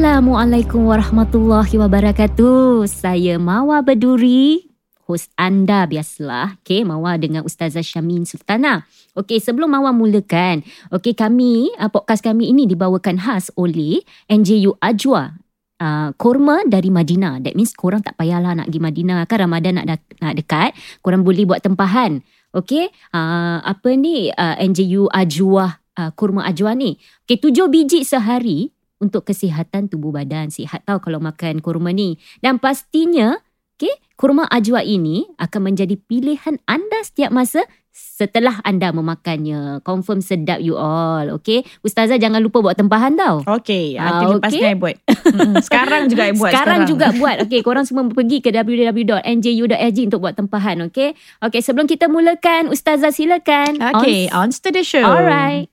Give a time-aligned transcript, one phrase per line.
[0.00, 2.88] Assalamualaikum warahmatullahi wabarakatuh.
[2.88, 4.72] Saya Mawa Beduri,
[5.04, 6.56] host anda biasalah.
[6.64, 8.88] Okay, Mawa dengan Ustazah Syamin Sultana.
[9.12, 15.36] Okay, sebelum Mawa mulakan, okay, kami, uh, podcast kami ini dibawakan khas oleh NJU Ajwa.
[15.76, 17.44] Uh, korma dari Madinah.
[17.44, 19.28] That means korang tak payahlah nak pergi Madinah.
[19.28, 20.72] Kan Ramadan nak, nak dekat.
[21.04, 22.24] Korang boleh buat tempahan.
[22.56, 26.96] Okay, uh, apa ni uh, NJU Ajwa, uh, kurma Ajwa ni.
[27.28, 30.52] Okay, tujuh biji sehari untuk kesihatan tubuh badan.
[30.52, 32.20] Sihat tau kalau makan kurma ni.
[32.38, 33.40] Dan pastinya,
[33.74, 39.82] okay, kurma ajwa ini akan menjadi pilihan anda setiap masa setelah anda memakannya.
[39.82, 41.26] Confirm sedap you all.
[41.36, 41.66] Okay.
[41.82, 43.42] Ustazah jangan lupa buat tempahan tau.
[43.44, 44.60] Okey, Ah, nanti lepas okey.
[44.62, 44.96] ni I buat.
[45.10, 45.54] Mm-mm.
[45.60, 46.52] Sekarang juga I buat.
[46.54, 47.36] sekarang, juga buat.
[47.44, 50.86] Okay, korang semua pergi ke www.nju.sg untuk buat tempahan.
[50.86, 51.18] Okay.
[51.42, 53.82] Okay, sebelum kita mulakan, Ustazah silakan.
[53.98, 55.02] Okay, On- on to the show.
[55.02, 55.66] Alright.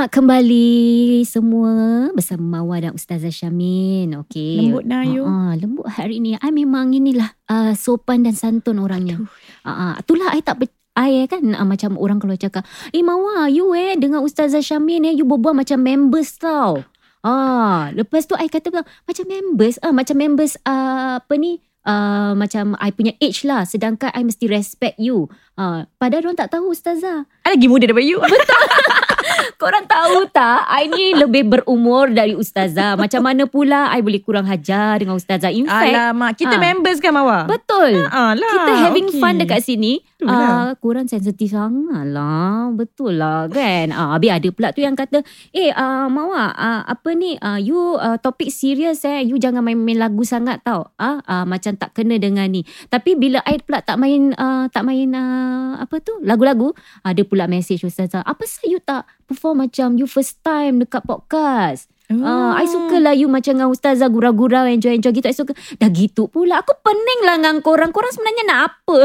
[0.00, 0.72] Selamat kembali
[1.28, 1.72] semua
[2.16, 4.08] bersama Mawa dan Ustazah Syamin.
[4.24, 4.72] Okey.
[4.72, 5.28] Lembut dah, you.
[5.28, 6.40] Ah, lembut hari ni.
[6.40, 9.20] I memang inilah uh, sopan dan santun orangnya.
[9.60, 12.64] Ah, uh, itulah I tak ber- I kan uh, macam orang kalau cakap,
[12.96, 16.80] "Eh Mawa, you eh dengan Ustazah Syamin eh you berbual macam members tau."
[17.20, 21.60] Ah, lepas tu I kata macam members, ah macam members uh, apa ni?
[21.84, 26.52] Uh, macam I punya age lah Sedangkan I mesti respect you uh, Padahal orang tak
[26.52, 28.20] tahu Ustazah I lagi muda daripada you.
[29.56, 34.44] Korang tahu tak I ni lebih berumur dari Ustazah Macam mana pula I boleh kurang
[34.44, 36.62] hajar dengan Ustazah In fact Alamak, kita Ah.
[36.62, 37.44] members kan Mawa?
[37.44, 38.52] Betul Ah, lah.
[38.54, 39.18] Kita having okey.
[39.18, 40.36] fun dekat sini Itulah.
[40.36, 45.20] uh, Korang sensitif sangat lah Betul lah kan uh, Habis ada pula tu yang kata
[45.50, 49.96] Eh uh, Mawa uh, Apa ni uh, You uh, topik serius eh You jangan main-main
[49.98, 53.96] lagu sangat tau uh, uh, Macam tak kena dengan ni Tapi bila I pula tak
[53.96, 58.78] main uh, Tak main uh, Apa tu Lagu-lagu Ada pula message Ustazah Apa sah you
[58.78, 62.26] tak Perform macam You first time dekat podcast Oh.
[62.26, 65.30] Ah, I suka lah you macam dengan ustazah gurau-gurau enjoy-enjoy gitu.
[65.30, 65.54] I suka.
[65.78, 66.58] Dah gitu pula.
[66.58, 67.94] Aku pening lah dengan korang.
[67.94, 68.98] Korang sebenarnya nak apa?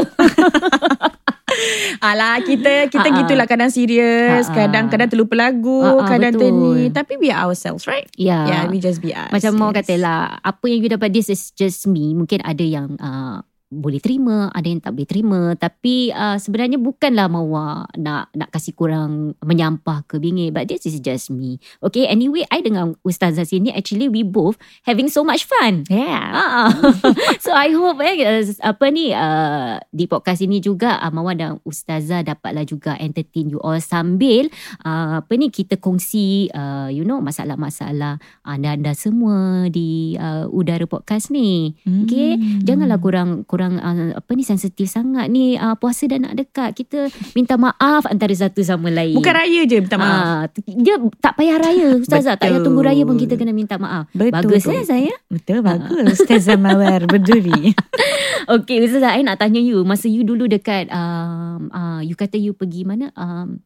[2.10, 3.18] Alah, kita kita Ah, ah.
[3.22, 4.54] gitulah kadang serius, Ah, ah.
[4.66, 6.50] kadang-kadang terlupa lagu, Ah, ah, kadang betul.
[6.50, 6.90] terni.
[6.90, 8.10] Tapi we are ourselves, right?
[8.18, 8.42] Ya.
[8.42, 9.30] Yeah, we just be us.
[9.30, 9.86] Macam mau yes.
[9.86, 12.10] kata lah, apa yang you dapat this is just me.
[12.18, 15.40] Mungkin ada yang uh, boleh terima, ada yang tak boleh terima.
[15.58, 20.54] Tapi uh, sebenarnya bukanlah mawa nak nak kasih kurang menyampah ke bingit.
[20.54, 21.58] But this is just me.
[21.82, 24.54] Okay, anyway, I dengan Ustazah sini actually we both
[24.86, 25.82] having so much fun.
[25.90, 26.30] Yeah.
[26.30, 26.70] Ah,
[27.44, 31.58] so I hope eh uh, apa ni uh, di podcast ini juga uh, Mawar dan
[31.66, 34.46] Ustazah dapatlah juga entertain you all sambil
[34.86, 41.34] uh, apa ni kita kongsi uh, you know masalah-masalah anda-anda semua di uh, udara podcast
[41.34, 41.74] ni.
[41.82, 42.60] Okay, Hmm.
[42.68, 46.76] janganlah kurang kurang uh, apa ni sensitif sangat ni uh, puasa dah nak dekat.
[46.76, 49.16] Kita minta maaf antara satu sama lain.
[49.16, 50.14] Bukan raya je minta maaf.
[50.16, 52.66] Ah, dia tak payah raya Ustazah Tak payah Betul.
[52.68, 56.20] tunggu raya pun kita kena minta maaf Betul Bagus eh saya Betul, bagus.
[56.20, 57.72] Ustazah Mawar berduri.
[58.60, 62.54] Okay Ustazah I nak tanya you Masa you dulu dekat um, uh, You kata you
[62.54, 63.58] pergi mana um,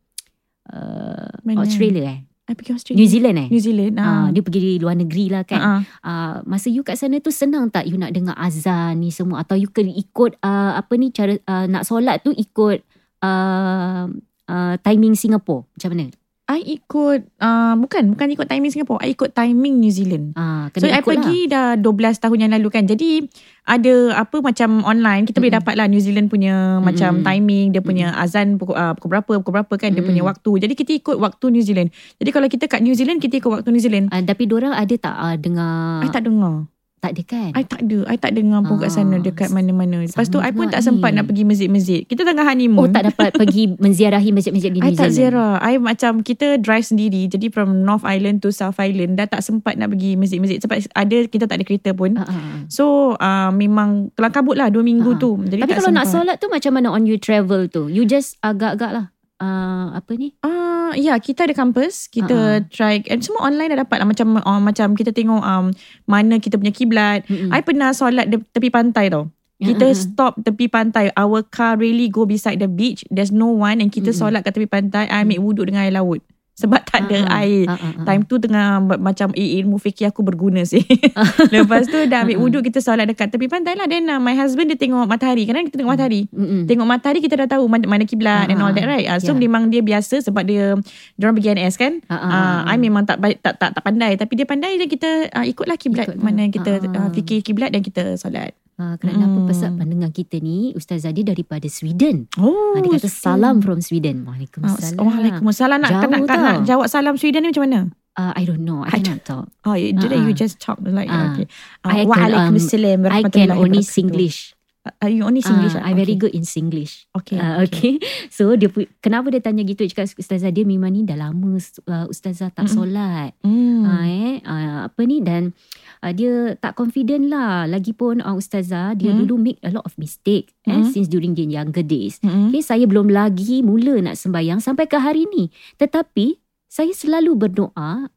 [0.71, 1.67] uh, Mana?
[1.67, 2.99] Australia eh I pergi Australia.
[2.99, 3.95] New Zealand eh New Zealand.
[3.95, 4.27] Ah, Ah.
[4.35, 5.61] dia pergi di luar negeri lah kan.
[5.63, 5.81] Ah.
[6.03, 9.55] Uh, masa you kat sana tu senang tak you nak dengar azan ni semua atau
[9.55, 12.83] you kena ikut uh, apa ni cara uh, nak solat tu ikut
[13.23, 14.05] uh,
[14.51, 16.11] uh, timing Singapore macam mana?
[16.51, 18.99] I ikut uh, bukan bukan ikut timing Singapore.
[19.07, 20.35] I ikut timing New Zealand.
[20.35, 22.85] Ah, So kena I ikut pergi dah 12 tahun yang lalu kan.
[22.91, 23.23] Jadi
[23.71, 25.63] ada apa macam online kita boleh Mm-mm.
[25.63, 27.27] dapat lah New Zealand punya macam Mm-mm.
[27.27, 30.67] timing, dia punya azan pukul, uh, pukul berapa, pukul berapa kan dia punya waktu.
[30.67, 31.95] Jadi kita ikut waktu New Zealand.
[32.19, 34.11] Jadi kalau kita kat New Zealand kita ikut waktu New Zealand.
[34.11, 34.19] lah.
[34.19, 36.67] Uh, tapi orang ada tak uh, dengar I tak dengar.
[37.01, 37.51] Tak ada kan?
[37.53, 37.99] I tak ada.
[38.05, 40.05] I tak dengar pun kat sana Ah, dekat mana-mana.
[40.05, 41.17] Lepas tu I pun tak sempat ni.
[41.17, 42.01] nak pergi masjid-masjid.
[42.03, 42.77] Kita tengah honeymoon.
[42.79, 45.17] Oh tak dapat pergi menziarahi masjid-masjid di I New tak Zealand.
[45.33, 45.55] ziarah.
[45.59, 47.25] I macam kita drive sendiri.
[47.25, 51.17] Jadi from North Island to South Island dah tak sempat nak pergi masjid-masjid sebab ada
[51.25, 52.15] kita tak ada kereta pun.
[52.15, 52.59] Ah, ah, ah.
[52.67, 55.19] So uh, memang kelang kabut lah dua minggu Ah.
[55.19, 55.41] tu.
[55.41, 56.21] Jadi Tapi tak kalau nak sempat.
[56.21, 57.89] solat tu macam mana on you travel tu?
[57.89, 59.07] You just agak-agak lah.
[59.41, 60.37] Uh, apa ni?
[60.45, 64.37] Ah, ya kita ada kampus, kita Ah, try and semua online dah dapat lah macam
[64.37, 65.73] uh, macam kita tengok um,
[66.05, 67.25] mana kita punya kiblat.
[67.25, 67.49] Mm-mm.
[67.49, 69.33] I pernah solat de- tepi pantai tau.
[69.57, 69.97] Kita ah.
[69.97, 71.09] stop tepi pantai.
[71.17, 73.05] Our car really go beside the beach.
[73.09, 74.21] There's no one and kita Mm-mm.
[74.21, 75.09] solat kat tepi pantai.
[75.09, 76.21] I ambil wuduk dengan air laut.
[76.61, 77.65] Sebab tak ada ah, air.
[77.65, 78.05] ah.
[78.05, 80.85] Time tu tengah macam eh, ilmu fikir aku berguna sih.
[81.55, 83.89] Lepas tu dah ambil wuduk kita solat dekat tepi pantai lah.
[83.89, 85.49] Then uh, my husband dia tengok matahari.
[85.49, 86.29] Kadang kita tengok matahari.
[86.31, 86.69] Mm-mm.
[86.69, 89.09] Tengok matahari kita dah tahu mana, mana kiblat and Ah, all that right.
[89.09, 89.41] Uh, so yeah.
[89.41, 90.77] memang dia biasa sebab dia
[91.17, 91.93] dia orang pergi NS kan.
[92.07, 92.59] Ah, Uh.
[92.69, 95.81] I memang tak, baik- tak tak tak pandai tapi dia pandai dan kita uh, ikutlah
[95.81, 97.09] kiblat Ikut mana kita ah.
[97.09, 98.53] uh, fikir kiblat dan kita solat.
[98.81, 99.47] Ah, kerana apa Mm.
[99.47, 102.25] pasal pendengar kita ni Ustazah dia daripada Sweden.
[102.35, 104.25] Oh, Ah, dia kata salam from Sweden.
[104.25, 104.97] Waalaikumsalam.
[104.97, 105.79] Oh, Waalaikumsalam.
[105.79, 107.81] Nak, Jauh nak, nak, nak jawab salam Sweden ni macam mana?
[108.17, 108.81] Uh, I don't know.
[108.83, 109.53] I, I cannot talk.
[109.63, 111.31] Oh, you, uh, you just talk like Ah.
[111.31, 111.45] okay.
[111.81, 113.85] Uh, I can, um, Waalaikumsalam I can warahmatullahi only.
[113.85, 114.57] Singlish.
[114.97, 115.77] Are you only Singlish?
[115.77, 117.05] Ah, I very good in Singlish.
[117.13, 117.37] Okay.
[117.37, 118.01] Ah, okay.
[118.33, 122.09] So dia pu- kenapa dia tanya gitu cakap ustazah dia memang ni dah lama uh,
[122.09, 122.75] ustazah tak Mm-mm.
[122.75, 123.37] solat.
[123.45, 123.85] Hmm.
[123.85, 125.53] Ah, eh, ah, apa ni dan
[126.01, 127.65] uh, dia tak confident lah.
[127.65, 129.19] Lagipun uh, ustazah dia Mm.
[129.25, 130.89] dulu make a lot of mistake eh, Mm.
[130.89, 132.19] since during the younger days.
[132.21, 132.51] Mm-mm.
[132.51, 135.49] Okay, saya belum lagi mula nak sembahyang sampai ke hari ni.
[135.77, 138.09] Tetapi saya selalu berdoa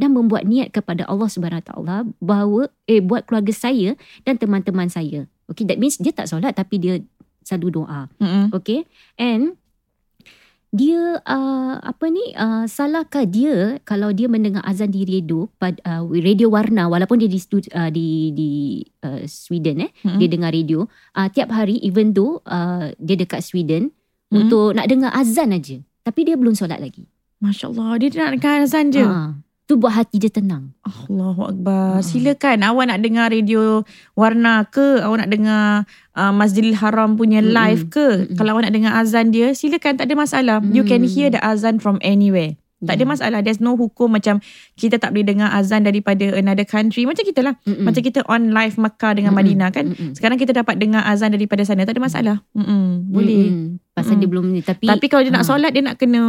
[0.00, 3.92] dan membuat niat kepada Allah Subhanahu Taala bahawa eh buat keluarga saya
[4.24, 5.28] dan teman-teman saya.
[5.46, 7.04] Okay, that means dia tak solat tapi dia
[7.44, 8.08] selalu doa.
[8.16, 8.48] Mm-mm.
[8.56, 8.88] Okay,
[9.20, 9.59] and
[10.70, 16.06] dia uh, apa ni uh, salahkah dia kalau dia mendengar azan di radio pad, uh,
[16.06, 17.38] radio warna walaupun dia di
[17.74, 18.50] uh, di di
[19.02, 20.18] uh, Sweden eh Mm-mm.
[20.22, 20.86] dia dengar radio
[21.18, 23.90] uh, tiap hari even though uh, dia dekat Sweden
[24.30, 24.46] Mm.
[24.46, 27.10] untuk nak dengar azan aja tapi dia belum solat lagi.
[27.42, 27.98] Masya Allah.
[27.98, 29.02] Dia nak dengar azan je.
[29.02, 29.34] Ha.
[29.70, 30.74] Tu buat hati dia tenang.
[30.82, 32.02] Allahu Akbar.
[32.02, 32.02] Ah.
[32.02, 33.86] Silakan awak nak dengar radio
[34.18, 35.86] warna ke, awak nak dengar
[36.18, 37.54] uh, Masjidil Haram punya Mm-mm.
[37.54, 38.26] live ke.
[38.26, 38.34] Mm-mm.
[38.34, 40.58] Kalau awak nak dengar azan dia, silakan tak ada masalah.
[40.74, 41.10] You can Mm.
[41.14, 42.58] hear the azan from anywhere.
[42.82, 43.38] Tak ada masalah.
[43.46, 44.40] There's no hukum macam
[44.74, 47.06] kita tak boleh dengar azan daripada another country.
[47.06, 47.54] Macam kita lah.
[47.62, 47.84] Mm-mm.
[47.86, 49.46] Macam kita on live Makkah dengan Mm-mm.
[49.54, 49.92] Madinah kan.
[49.92, 50.18] Mm-mm.
[50.18, 51.86] Sekarang kita dapat dengar azan daripada sana.
[51.86, 52.36] Tak ada masalah.
[52.58, 53.06] Mm-mm.
[53.06, 53.44] Boleh.
[53.54, 53.89] Mm-mm.
[54.00, 54.20] Pasal Mm-mm.
[54.20, 55.48] dia belum ni tapi Tapi kalau dia nak Ah.
[55.50, 56.22] solat, dia nak kena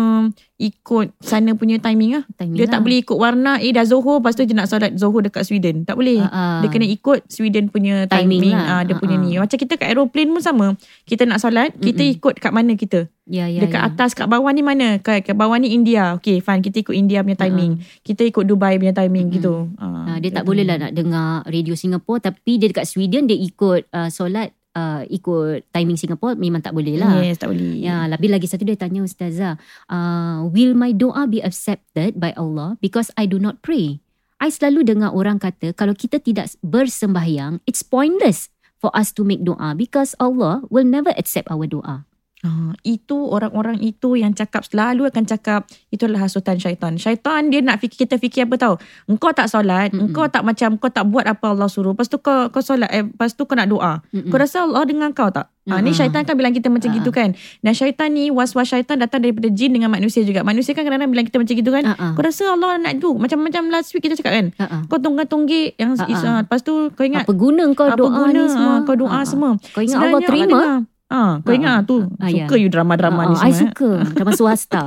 [0.58, 2.24] ikut sana punya timing lah.
[2.36, 2.72] timing Dia lah.
[2.72, 3.58] tak boleh ikut warna.
[3.58, 5.84] Eh dah Zohor, lepas tu dia nak solat Zohor dekat Sweden.
[5.84, 6.20] Tak boleh.
[6.20, 6.60] Ah, ah.
[6.60, 8.54] Dia kena ikut Sweden punya Timing timing.
[8.54, 8.68] lah.
[8.70, 9.22] Ah, dia Ah, punya ah.
[9.22, 9.32] ni.
[9.36, 10.66] Macam kita kat aeroplane pun sama.
[11.04, 12.16] Kita nak solat, kita Mm-mm.
[12.16, 13.10] ikut kat mana kita.
[13.24, 13.88] ya, ya, Dekat ya.
[13.88, 15.00] atas, kat bawah ni mana?
[15.00, 16.14] Kat, kat bawah ni India.
[16.14, 16.60] Okay, fine.
[16.60, 17.80] Kita ikut India punya timing.
[18.02, 19.38] Kita ikut Dubai punya timing Mm-mm.
[19.40, 19.54] gitu.
[19.78, 23.88] Ha, dia tak boleh lah nak dengar radio Singapore tapi dia dekat Sweden dia ikut
[23.90, 27.20] uh, solat uh, ikut timing Singapore memang tak boleh lah.
[27.24, 27.80] Yes, tak boleh.
[27.80, 29.56] Ya, lebih lagi satu dia tanya Ustazah,
[29.92, 34.00] uh, will my doa be accepted by Allah because I do not pray?
[34.42, 38.50] I selalu dengar orang kata kalau kita tidak bersembahyang, it's pointless
[38.82, 42.10] for us to make doa because Allah will never accept our doa.
[42.42, 46.98] Ah, itu orang-orang itu yang cakap selalu akan cakap itu adalah hasutan syaitan.
[46.98, 48.76] Syaitan dia nak fikir kita fikir apa tahu?
[49.06, 50.10] Engkau tak solat, Mm-mm.
[50.10, 51.94] engkau tak macam kau tak buat apa Allah suruh.
[51.94, 54.02] Lepas tu kau kau solat eh lepas tu kau nak doa.
[54.10, 54.28] Mm-mm.
[54.28, 55.54] Kau rasa Allah dengan kau tak?
[55.64, 56.98] Ha, ni syaitan kan bilang kita macam Ah.
[56.98, 57.38] gitu kan.
[57.60, 60.42] Dan syaitan ni was-was syaitan datang daripada jin dengan manusia juga.
[60.42, 61.84] Manusia kan kadang-kadang bilang kita macam gitu kan.
[61.86, 62.12] Ah.
[62.12, 64.46] Kau rasa Allah nak tu macam-macam last week kita cakap kan.
[64.58, 64.82] Ah.
[64.84, 68.10] Kau tunggak-tunggik yang Ah, is, ah, lepas tu kau ingat Apa guna kau apa doa
[68.10, 68.74] guna ni semua?
[68.74, 69.22] ah, kau doa ah.
[69.22, 69.50] semua.
[69.70, 70.50] Kau ingat Allah terima?
[70.50, 70.78] dengar.
[71.12, 71.80] Ah, kau Ah, ingat ah.
[71.84, 71.98] tu.
[72.24, 72.48] Ah, ya.
[72.48, 73.48] Suka you drama-drama ni Ah, semua.
[73.48, 73.60] I eh.
[73.60, 74.84] suka drama swasta.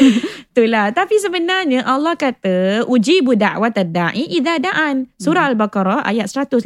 [0.56, 0.96] Itulah.
[0.96, 5.04] Tapi sebenarnya Allah kata, ujibu da'wat da'i idza da'an.
[5.20, 6.64] Surah Al-Baqarah ayat 186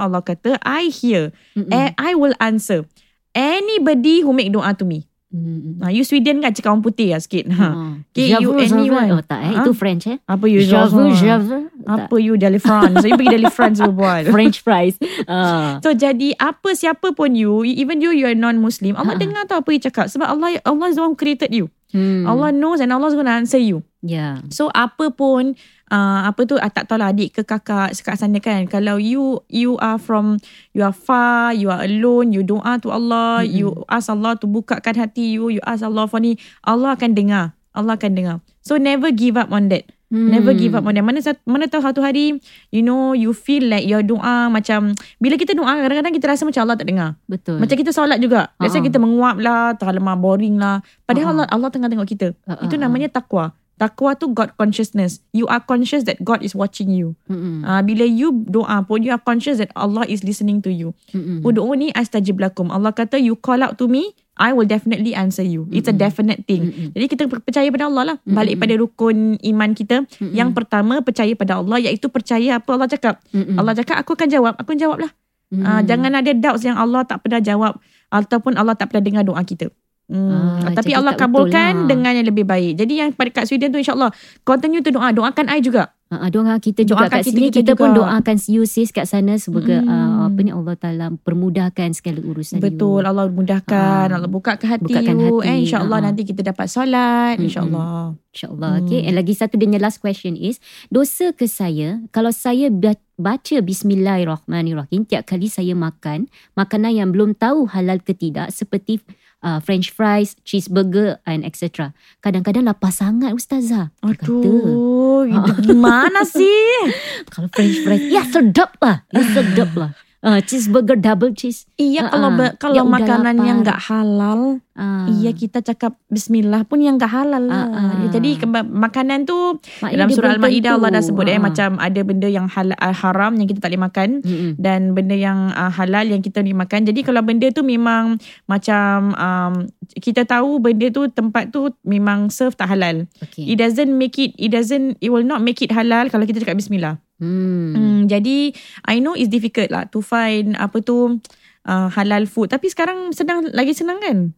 [0.00, 2.88] Allah kata, I hear and I will answer
[3.36, 5.09] anybody who make doa to me.
[5.30, 5.78] Mm-mm.
[5.78, 7.46] Ha, you Sweden kan cakap orang putih lah sikit.
[7.54, 7.62] Ha.
[7.62, 7.94] Ah.
[8.10, 8.74] Okay, you Java, Java.
[8.82, 9.08] anyone.
[9.14, 9.54] Oh tak eh.
[9.54, 9.62] Ah.
[9.62, 10.18] Itu French eh.
[10.26, 11.14] Apa you Java, Java?
[11.14, 11.58] Java.
[11.86, 12.98] Apa you dari France?
[12.98, 14.26] So, you pergi dari France you buat.
[14.34, 14.98] French fries.
[15.30, 15.78] Ah.
[15.86, 19.22] So jadi apa siapa pun you, even you you are non-Muslim, Allah Ha.
[19.22, 20.10] dengar tau apa you cakap.
[20.10, 21.70] Sebab Allah Allah is the one who created you.
[21.94, 22.26] Hmm.
[22.26, 23.86] Allah knows and Allah is going to answer you.
[24.02, 24.42] Ya.
[24.50, 25.54] So apa pun
[25.90, 29.76] uh, apa tu uh, tak tahulah adik ke kakak sekat sana kan kalau you you
[29.82, 30.38] are from
[30.72, 33.52] you are far you are alone you doa to Allah Mm-mm.
[33.52, 37.52] you ask Allah to bukakan hati you you ask Allah for ni Allah akan dengar
[37.74, 41.06] Allah akan dengar so never give up on that Never give up on that.
[41.06, 42.34] Mana mana tahu satu hari
[42.74, 44.90] you know you feel like your doa macam
[45.22, 47.14] bila kita doa kadang-kadang kita rasa macam Allah tak dengar.
[47.30, 47.62] Betul.
[47.62, 48.50] Macam kita solat juga.
[48.58, 48.86] Say Ha-ha.
[48.90, 50.82] kita menguap lah, terlalu boring lah.
[51.06, 51.46] Padahal Ha-ha.
[51.46, 52.34] Allah Allah tengah tengok kita.
[52.42, 52.66] Ha-ha.
[52.66, 53.54] Itu namanya takwa.
[53.80, 55.24] Takwa tu God consciousness.
[55.32, 57.16] You are conscious that God is watching you.
[57.32, 57.64] Mm-mm.
[57.64, 60.92] Uh, bila you doa pun, you are conscious that Allah is listening to you.
[61.16, 61.40] Mm-mm.
[61.40, 62.68] Udu'uni astajib lakum.
[62.68, 65.64] Allah kata, you call out to me, I will definitely answer you.
[65.72, 66.68] It's a definite thing.
[66.68, 66.88] Mm-mm.
[66.92, 68.16] Jadi kita percaya pada Allah lah.
[68.28, 70.04] Balik pada rukun iman kita.
[70.20, 71.80] Yang pertama, percaya pada Allah.
[71.80, 73.24] Iaitu percaya apa Allah cakap.
[73.32, 73.56] Mm-mm.
[73.56, 74.52] Allah cakap, aku akan jawab.
[74.60, 75.12] Aku akan jawab lah.
[75.56, 77.80] Uh, jangan ada doubts yang Allah tak pernah jawab.
[78.12, 79.72] Ataupun Allah tak pernah dengar doa kita.
[80.10, 80.26] Hmm.
[80.58, 81.86] Ah, Tapi jadi Allah kabulkan lah.
[81.86, 82.74] dengan yang lebih baik.
[82.76, 84.10] Jadi yang pada kat Sweden tu insyaAllah.
[84.42, 85.08] Continue to doa.
[85.08, 85.94] Doakan I juga.
[86.10, 87.98] Uh, doakan kita juga Doakan kat kita- sini kita kita, pun juga.
[88.02, 89.86] doakan you sis kat sana semoga Mm.
[89.86, 92.98] uh, apa ni Allah Taala permudahkan segala urusan Betul.
[92.98, 93.06] you.
[93.06, 94.10] Allah mudahkan.
[94.10, 94.18] Ah.
[94.18, 95.38] Allah bukakan hati Bukakan you.
[95.38, 95.46] hati.
[95.46, 96.04] Eh, InsyaAllah Ah.
[96.04, 97.38] nanti kita dapat solat.
[97.38, 97.46] Mm-mm.
[97.46, 98.18] InsyaAllah.
[98.28, 98.70] InsyaAllah.
[98.72, 98.82] Hmm.
[98.82, 99.00] Okay.
[99.00, 105.04] And lagi satu dia last question is, dosa ke saya kalau saya ba- baca Bismillahirrahmanirrahim
[105.04, 108.98] tiap kali saya makan makanan yang belum tahu halal ke tidak seperti
[109.42, 111.92] uh, french fries, cheeseburger and etc.
[112.20, 113.92] Kadang-kadang lapar sangat Ustazah.
[114.00, 115.28] Kata, Aduh.
[115.28, 116.92] Itu gimana sih?
[117.28, 119.04] kalau french fries, ya sedap lah.
[119.12, 119.92] Ya sedap lah.
[120.20, 121.64] Uh, cheeseburger double cheese.
[121.80, 122.36] Iya Ah, kalau ah.
[122.36, 127.08] ba- kalau Ya, makanan yang enggak halal, Uh, iya kita cakap bismillah pun yang enggak
[127.08, 127.64] halal lah.
[127.64, 127.92] Ah, ah.
[128.00, 130.72] Ya, Jadi makanan tu maknanya dalam surah Al-Maidah.
[130.76, 131.40] Allah dah sebut eh Ah.
[131.40, 134.50] macam ada benda yang halal, haram yang kita tak boleh makan Mm-mm.
[134.56, 136.80] dan benda yang uh, halal yang kita boleh makan.
[136.84, 139.52] Jadi kalau benda tu memang macam um,
[139.94, 143.08] kita tahu benda tu tempat tu memang serve tak halal.
[143.20, 143.48] Okay.
[143.48, 146.56] It doesn't make it it doesn't it will not make it halal kalau kita cakap
[146.56, 147.00] bismillah.
[147.20, 147.70] Hmm.
[147.72, 148.50] Hmm, jadi
[148.84, 151.20] I know it's difficult lah to find apa tu
[151.62, 152.48] uh, halal food.
[152.48, 154.32] Tapi sekarang senang lagi senang kan?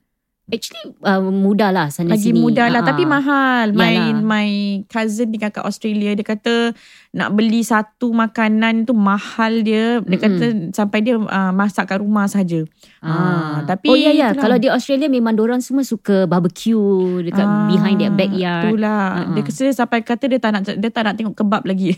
[0.51, 2.43] Actually uh, mudah lah sana Lagi sini.
[2.43, 3.11] mudah lah Ah, tapi ah.
[3.15, 3.67] mahal.
[3.73, 4.21] My Yalah.
[4.21, 4.49] my
[4.91, 6.75] cousin tinggal kat Australia dia kata
[7.12, 10.00] nak beli satu makanan tu mahal dia.
[10.00, 12.64] Dia kata sampai dia uh, masak kat rumah saja.
[13.04, 14.40] Ah, tapi oh ya ya itulah.
[14.40, 18.73] kalau di Australia memang orang semua suka barbecue dekat Ah, behind their backyard.
[18.73, 19.28] Itulah.
[19.28, 19.45] Ah, Dia ah.
[19.45, 21.92] kata sampai kata dia tak nak dia tak nak tengok kebab lagi.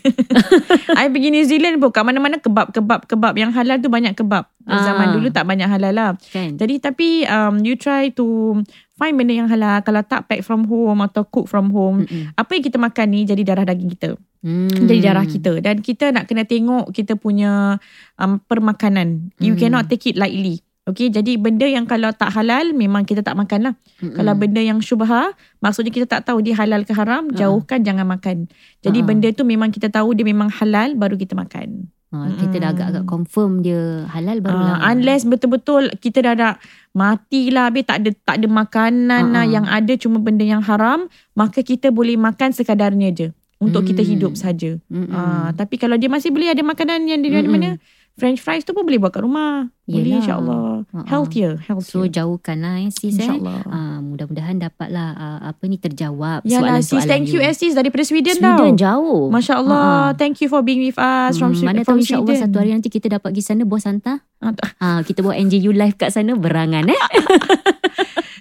[0.98, 4.50] I pergi New Zealand pun kat mana-mana kebab kebab kebab yang halal tu banyak kebab.
[4.66, 4.82] Ah.
[4.82, 6.10] Zaman dulu tak banyak halal lah.
[6.34, 6.58] Kan?
[6.58, 8.58] Jadi tapi um, you try to
[8.98, 9.78] find benda yang halal.
[9.86, 12.02] Kalau tak pack from home atau cook from home.
[12.02, 12.34] Mm-mm.
[12.34, 14.18] Apa yang kita makan ni jadi darah daging kita.
[14.44, 14.68] Hmm.
[14.68, 15.56] Jadi darah kita.
[15.58, 17.80] Dan kita nak kena tengok kita punya
[18.14, 19.32] um, permakanan.
[19.38, 19.58] You Hmm.
[19.58, 20.60] cannot take it lightly.
[20.84, 23.74] Okay, jadi benda yang kalau tak halal memang kita tak makan lah.
[23.98, 24.12] Mm-mm.
[24.12, 28.52] Kalau benda yang syubha, maksudnya kita tak tahu dia halal ke haram, jauhkan jangan makan.
[28.78, 29.06] Jadi Ha.
[29.08, 31.88] benda tu memang kita tahu dia memang halal baru kita makan.
[32.12, 34.78] Ah, kita dah agak-agak confirm dia halal baru Uh, lah.
[34.86, 36.48] unless betul-betul kita dah ada
[36.92, 39.50] mati lah habis tak ada tak ada makanan Ha, lah ha.
[39.50, 43.28] yang ada cuma benda yang haram, maka kita boleh makan sekadarnya je
[43.64, 44.10] untuk kita Hmm.
[44.12, 44.76] hidup saja.
[44.86, 45.08] Mm-mm.
[45.08, 47.48] Uh, tapi kalau dia masih boleh ada makanan yang di Mm-mm.
[47.48, 47.70] mana
[48.14, 49.66] French fries tu pun boleh buat kat rumah.
[49.84, 50.18] Boleh Yelah.
[50.20, 50.62] insyaAllah.
[50.86, 50.98] Ha, ha.
[51.04, 51.58] Healthier.
[51.58, 51.66] So
[51.98, 52.06] Healthier.
[52.08, 53.18] jauhkan lah eh sis eh.
[53.18, 53.58] InsyaAllah.
[53.66, 58.00] Ah, mudah-mudahan dapatlah uh, apa ni terjawab Yalah sis, soalan-soalan thank you eh sis daripada
[58.02, 58.78] Sweden, Sweden tau.
[58.78, 59.22] jauh.
[59.28, 59.82] Masya Allah.
[59.82, 60.14] Ha.
[60.14, 62.42] Thank you for being with us from, Hmm, mana from tahu insyaAllah Sweden.
[62.46, 64.22] satu hari nanti kita dapat pergi sana bos hantar.
[64.38, 67.00] Tak- Ah, kita buat NJU live kat sana berangan eh.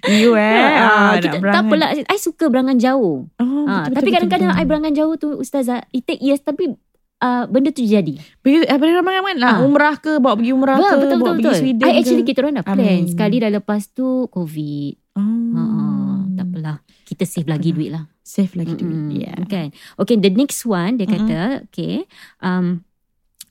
[0.06, 0.54] You eh.
[0.54, 1.88] Ah, Ah, kita, tak apalah.
[1.96, 3.24] I suka berangan jauh.
[3.34, 5.82] Oh, Ah, betul, tapi betul, kadang-kadang betul, I berangan jauh tu Ustazah.
[5.90, 6.76] It take years tapi
[7.24, 8.14] uh, benda tu jadi.
[8.38, 9.64] Pergi apa ramai kan lah Ah.
[9.64, 11.56] umrah ke bawa pergi umrah Betul, ke betul, bawa betul, pergi betul.
[11.58, 11.98] Sweden I ke.
[11.98, 12.76] actually kita orang dah plan.
[12.78, 13.02] Amin.
[13.08, 14.92] Sekali dah lepas tu COVID.
[15.14, 15.56] oh.
[15.56, 16.76] Ah, tak apalah.
[17.04, 18.04] Kita save lagi duit lah.
[18.20, 18.92] Save lagi duit.
[18.92, 19.36] Mm-mm, Yeah.
[19.46, 19.72] Kan.
[19.96, 21.24] Okay, the next one dia Mm-mm.
[21.24, 22.08] kata, okay,
[22.40, 22.82] um,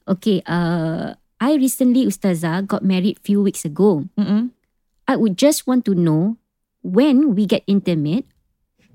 [0.05, 4.07] okay, uh, I recently Ustazah got married few weeks ago.
[4.15, 4.49] Mm-mm.
[5.03, 6.39] I would just want to know
[6.81, 8.25] when we get intimate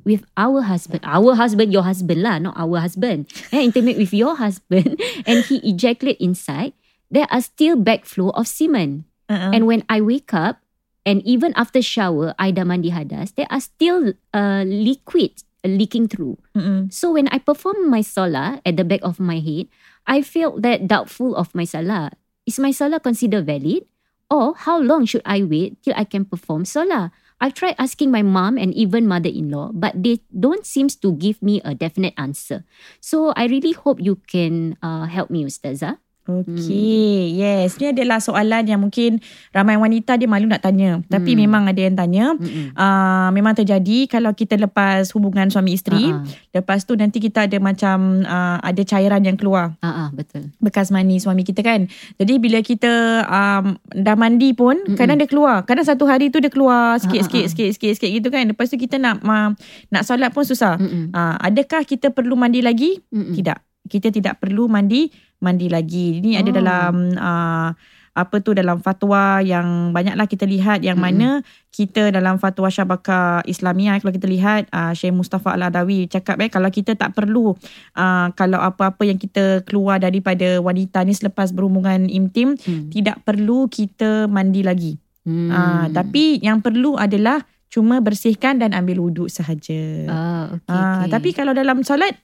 [0.09, 3.29] with our husband, our husband, your husband lah, not our husband.
[3.53, 4.97] Eh, intimate with your husband
[5.29, 6.73] and he ejaculate inside,
[7.13, 9.05] there are still backflow of semen.
[9.29, 9.53] Uh-uh.
[9.53, 10.65] And when I wake up,
[11.05, 16.41] and even after shower, I dah mandi hadas, there are still uh, liquid leaking through.
[16.57, 16.89] Mm-mm.
[16.93, 19.69] So when I perform my salah at the back of my head,
[20.09, 22.17] I felt that doubtful of my salah.
[22.49, 23.85] Is my salah considered valid?
[24.29, 27.13] Or how long should I wait till I can perform salah?
[27.41, 31.61] I've tried asking my mom and even mother-in-law, but they don't seem to give me
[31.65, 32.65] a definite answer.
[33.01, 35.99] So I really hope you can uh, help me, Ustazah.
[36.29, 37.81] Okay, yes.
[37.81, 41.01] Ni adalah soalan yang mungkin ramai wanita dia malu nak tanya.
[41.05, 41.41] Tapi Hmm.
[41.41, 42.37] memang ada yang tanya.
[42.37, 42.77] Mm-mm.
[42.77, 46.13] Uh, memang terjadi kalau kita lepas hubungan suami isteri.
[46.13, 46.21] Ah,
[46.53, 49.73] Lepas tu nanti kita ada macam uh, ada cairan yang keluar.
[49.81, 50.53] ah, betul.
[50.59, 51.89] bekas mani suami kita kan.
[52.17, 52.93] Jadi bila kita
[53.25, 55.01] um, dah mandi pun Mm-mm.
[55.01, 55.65] kadang dia keluar.
[55.65, 57.51] Kadang satu hari tu dia keluar sikit-sikit ah, ah.
[57.51, 58.45] sikit-sikit sikit gitu kan.
[58.45, 59.57] Lepas tu kita nak uh,
[59.89, 60.77] nak solat pun susah.
[60.77, 61.09] Mm-mm.
[61.11, 63.01] Uh, adakah kita perlu mandi lagi?
[63.09, 63.33] Mm-mm.
[63.33, 63.59] Tidak.
[63.89, 65.09] Kita tidak perlu mandi
[65.39, 66.19] mandi lagi.
[66.19, 66.55] Ini ada Oh.
[66.55, 67.71] dalam uh,
[68.13, 71.07] apa tu dalam fatwa yang banyaklah kita lihat yang Mm-mm.
[71.15, 71.29] mana
[71.71, 76.67] kita dalam fatwa Syabaka Islamiah kalau kita lihat uh, Syekh Mustafa Al-Adawi cakap eh kalau
[76.67, 77.55] kita tak perlu
[77.95, 82.91] uh, kalau apa-apa yang kita keluar daripada wanita ni selepas berhubungan intim Hmm.
[82.91, 84.99] tidak perlu kita mandi lagi.
[85.23, 85.53] Hmm.
[85.53, 90.09] Ah, tapi yang perlu adalah cuma bersihkan dan ambil wuduk sahaja.
[90.09, 91.13] Ah, okay, Ah, okay.
[91.13, 92.17] tapi kalau dalam solat,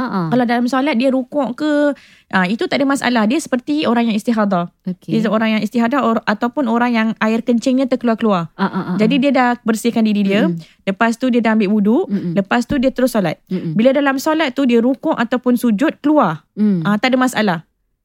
[0.00, 0.28] ah.
[0.32, 1.92] kalau dalam solat dia rukuk ke,
[2.32, 3.28] ah, itu tak ada masalah.
[3.28, 4.72] Dia seperti orang yang istihadah.
[4.88, 5.20] okay.
[5.20, 8.48] Dia orang yang istihadah or, ataupun orang yang air kencingnya terkeluar-keluar.
[8.56, 10.48] ah, Jadi dia dah bersihkan diri dia.
[10.48, 10.60] Mm-mm.
[10.88, 12.04] Lepas tu dia dah ambil wuduk.
[12.08, 12.32] Mm-mm.
[12.34, 13.38] Lepas tu dia terus solat.
[13.52, 13.76] Mm-mm.
[13.76, 16.44] Bila dalam solat tu dia rukuk ataupun sujud keluar.
[16.56, 16.82] Hmm.
[16.84, 17.58] Ah, tak ada masalah.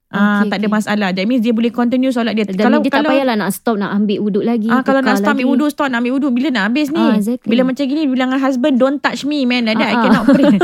[0.07, 0.75] Ah, Okay, tak ada okay.
[0.75, 1.09] masalah.
[1.11, 2.45] That means dia boleh continue solat dia.
[2.45, 4.69] Dan kalau, dia tak payahlah nak stop nak ambil wuduk lagi.
[4.69, 5.51] Ah kalau nak stop ambil lagi.
[5.51, 7.01] wuduk stop nak ambil wuduk bila nak habis ni.
[7.01, 7.49] Ah, exactly.
[7.49, 9.65] Bila macam gini bilang dengan husband don't touch me man.
[9.65, 10.55] Like that I Ah, cannot pray.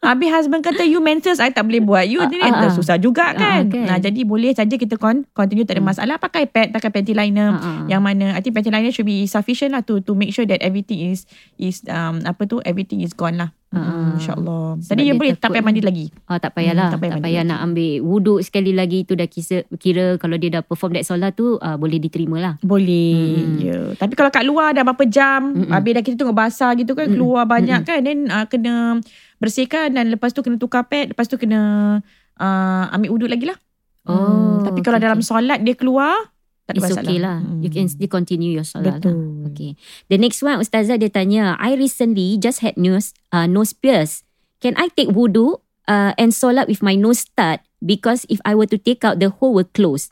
[0.00, 2.06] habis husband kata you menses I tak boleh buat.
[2.06, 2.70] You Ah, ni ah, ah.
[2.70, 3.62] susah juga Ah, kan.
[3.66, 3.84] kan.
[3.84, 5.90] Nah jadi boleh saja kita con- continue tak ada Hmm.
[5.90, 7.50] masalah pakai pad pakai panty liner.
[7.50, 7.78] Ah, ah.
[7.86, 10.60] Yang mana I think panty liner should be sufficient lah to to make sure that
[10.60, 13.50] everything is is um apa tu everything is gone lah.
[13.74, 14.78] Hmm, InsyaAllah.
[14.86, 16.06] Tadi you dia boleh tak payah mandi lagi.
[16.30, 16.86] Ah, tak payahlah.
[16.86, 20.06] Hmm, tak tak payah payah, mandi nak ambil wuduk sekali lagi tu dah kira, kira
[20.22, 22.54] kalau dia dah perform that solat tu ah, boleh diterima lah.
[22.62, 23.58] Boleh Mm-mm.
[23.58, 23.78] je.
[23.98, 25.74] Tapi kalau kat luar dah berapa jam, Mm-mm.
[25.74, 27.18] habis dah kita tengok basah gitu kan, Mm-mm.
[27.18, 29.02] keluar banyak kan, then uh, kena
[29.42, 31.98] bersihkan dan lepas tu kena tukar pad, lepas tu kena
[32.38, 33.58] uh, ambil wuduk lagi lah.
[34.04, 36.12] Oh, Hmm, Tapi kalau okay, dalam solat dia keluar,
[36.64, 37.44] tak It's okay lah.
[37.60, 37.92] You can Hmm.
[37.92, 39.12] still continue your solat Betul.
[39.12, 39.52] lah.
[39.52, 39.76] Okay.
[40.08, 44.24] The next one Ustazah dia tanya, I recently just had nose uh, nose pierce.
[44.58, 48.68] Can I take wudu uh, and solat with my nose start because if I were
[48.72, 50.08] to take out the hole will close.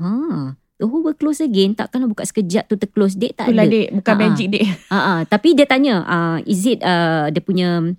[0.00, 1.76] Ha, the hole will close again.
[1.76, 3.14] Takkanlah buka sekejap tu terclose.
[3.14, 3.72] Dek tak Itulah ada.
[3.76, 4.20] dek, bukan ah.
[4.24, 4.64] magic dek.
[4.88, 5.20] Ah.
[5.28, 7.92] tapi dia tanya, uh, is it uh, dia punya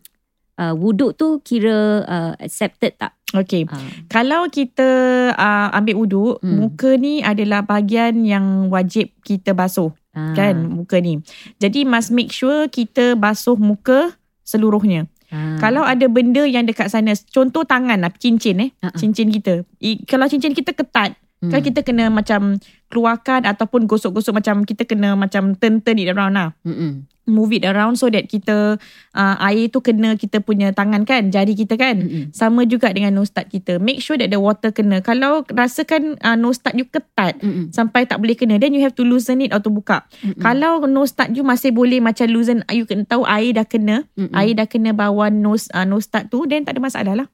[0.57, 3.15] uh, wuduk tu kira uh, accepted tak?
[3.35, 3.67] Okay.
[3.67, 4.87] Uh, Kalau kita
[5.35, 6.61] uh, ambil wuduk, Hmm.
[6.61, 9.91] muka ni adalah bahagian yang wajib kita basuh.
[10.15, 11.19] uh, Kan, muka ni.
[11.59, 14.15] Jadi must make sure kita basuh muka
[14.47, 15.09] seluruhnya.
[15.33, 18.69] Uh, Kalau ada benda yang dekat sana, contoh tangan lah, cincin eh.
[18.79, 18.95] Ah, ah.
[18.95, 19.65] Cincin kita.
[19.81, 21.51] I, kalau cincin kita ketat, hmm.
[21.51, 26.53] kan kita kena macam keluarkan ataupun gosok-gosok macam kita kena macam turn-turn it around lah.
[26.63, 27.09] Mm-mm.
[27.25, 28.77] Move it around so that kita,
[29.17, 31.97] uh, air tu kena kita punya tangan kan, jari kita kan.
[31.97, 32.29] Mm-mm.
[32.29, 33.81] Sama juga dengan nose start kita.
[33.81, 35.01] Make sure that the water kena.
[35.01, 37.73] Kalau rasakan uh, nose start you ketat, Mm-mm.
[37.73, 40.05] sampai tak boleh kena, then you have to loosen it atau buka.
[40.21, 40.37] Mm-mm.
[40.37, 44.29] Kalau nose start you masih boleh macam loosen, you kena tahu air dah kena, Mm-mm.
[44.29, 47.27] air dah kena bawah nose uh, nose start tu then tak ada masalah lah.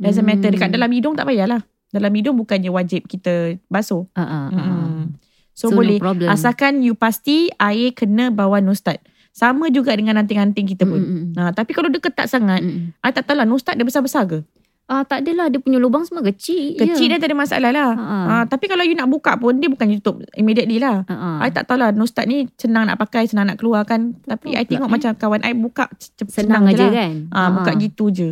[0.00, 0.32] Doesn't Hmm.
[0.32, 1.64] matter dekat dalam hidung tak payahlah.
[1.94, 4.04] Dalam hidung bukannya wajib kita basuh.
[4.16, 4.50] Ah.
[4.50, 5.16] Mm-mm.
[5.56, 6.28] So, So, no boleh problem.
[6.28, 9.00] asalkan you pasti air kena bawah nose start.
[9.32, 11.00] Sama juga dengan anting-anting kita pun.
[11.00, 11.22] Mm-mm.
[11.36, 12.92] Nah, tapi kalau dia ketat sangat, Mm-mm.
[13.00, 14.40] I tak tahu lah nose start dia besar-besar ke?
[14.86, 16.78] Ah tak adalah dia punya lubang semua kecil.
[16.78, 17.10] Kecil je.
[17.10, 17.90] dia tak ada masalah lah.
[17.98, 18.18] Ha, ha.
[18.30, 21.02] Ah, tapi kalau you nak buka pun dia bukan tutup immediately lah.
[21.10, 21.30] Ha, ha.
[21.42, 24.14] I tak tahu lah nose start ni senang nak pakai, senang nak keluarkan.
[24.22, 25.90] Tapi tahu I tengok pula, macam kawan I buka
[26.30, 26.92] senang, je aja lah.
[27.02, 27.12] kan.
[27.34, 28.28] Ah, buka gitu je.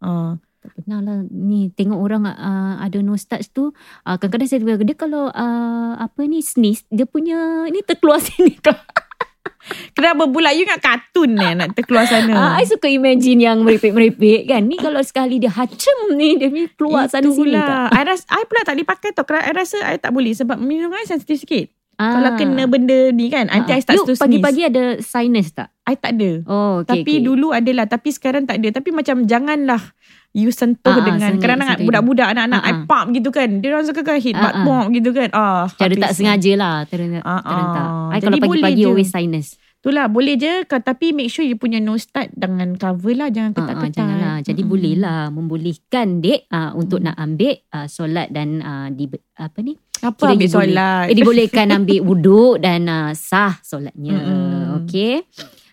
[0.00, 0.40] Ah.
[0.68, 3.72] Tak pernah lah ni tengok orang uh, ada touch tu
[4.04, 8.60] uh, kadang-kadang saya dia kalau uh, apa ni sneeze dia punya ni terkeluar sini
[9.92, 12.32] Kenapa pula you ingat kartun ni nak terkeluar sana?
[12.32, 14.62] Ah, I suka imagine yang merepek-merepek kan.
[14.64, 17.66] Ni kalau sekali dia hacem ni dia ni keluar sana sini tak?
[17.66, 17.84] Itulah.
[17.92, 19.24] I rasa I pula tak boleh pakai tau.
[19.26, 21.68] Kerana I rasa I tak boleh sebab minum air sensitif sikit.
[21.98, 22.14] Ah.
[22.14, 24.22] Kalau kena benda ni kan, nanti I start you to sneeze.
[24.22, 25.74] pagi-pagi ada sinus tak?
[25.82, 26.46] I tak ada.
[26.46, 27.26] Oh, okay, Tapi okay.
[27.26, 28.78] dulu adalah tapi sekarang tak ada.
[28.78, 29.82] Tapi macam janganlah
[30.32, 33.48] you sentuh Ah, ah, dengan kadang-kadang sentuh budak-budak anak-anak Ah, I pump gitu kan.
[33.58, 34.92] Dia orang suka hit Ah, butt ah.
[34.92, 35.28] gitu kan.
[35.32, 37.22] Ah, Cara tak sengaja lah terentak.
[37.22, 37.40] Ah, ah.
[37.42, 37.86] terentak.
[37.86, 39.48] I Jadi kalau boleh pagi-pagi always sinus.
[39.78, 43.94] Itulah boleh je tapi make sure you punya nose start dengan cover lah jangan ketat-ketat.
[43.94, 44.36] janganlah.
[44.42, 44.72] Jadi Mm-mm.
[44.74, 47.06] boleh lah membolehkan dek uh, untuk Mm.
[47.06, 49.78] nak ambil uh, solat dan uh, di apa ni?
[49.98, 50.66] Apa Kira ambil you boleh.
[50.66, 51.04] solat?
[51.06, 54.18] Eh, dibolehkan ambil wuduk dan uh, sah solatnya.
[54.18, 54.82] Mm-mm.
[54.82, 55.22] Okay.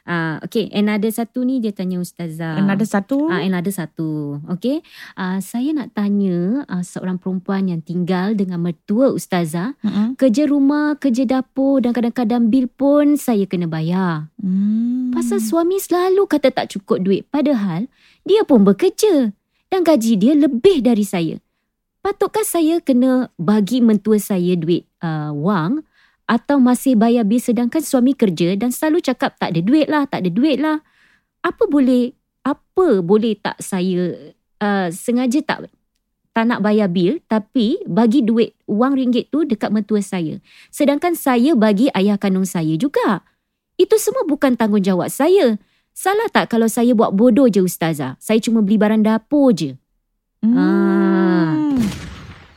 [0.06, 2.62] Uh, okay, another satu ni dia tanya Ustazah.
[2.62, 3.26] Another satu.
[3.26, 4.38] Ah, another satu.
[4.54, 4.86] Okay.
[5.18, 9.74] Uh, saya nak tanya uh, seorang perempuan yang tinggal dengan mertua Ustazah.
[9.82, 10.14] Mm-mm.
[10.14, 14.30] Kerja rumah, kerja dapur dan kadang-kadang bil pun saya kena bayar.
[14.38, 15.10] Hmm.
[15.10, 17.26] Pasal suami selalu kata tak cukup duit.
[17.34, 17.90] Padahal
[18.22, 19.34] dia pun bekerja.
[19.74, 21.42] Dan gaji dia lebih dari saya.
[22.06, 25.82] Patutkah saya kena bagi mentua saya duit uh, wang
[26.26, 30.26] atau masih bayar bil sedangkan suami kerja dan selalu cakap tak ada duit lah, tak
[30.26, 30.82] ada duit lah.
[31.46, 35.70] Apa boleh, apa boleh tak saya uh, sengaja tak
[36.36, 40.44] tak nak bayar bil tapi bagi duit wang ringgit tu dekat mentua saya.
[40.68, 43.24] Sedangkan saya bagi ayah kandung saya juga.
[43.80, 45.56] Itu semua bukan tanggungjawab saya.
[45.96, 48.20] Salah tak kalau saya buat bodoh je ustazah?
[48.20, 49.80] Saya cuma beli barang dapur je.
[50.44, 50.60] Hmm.
[50.60, 51.56] Ah,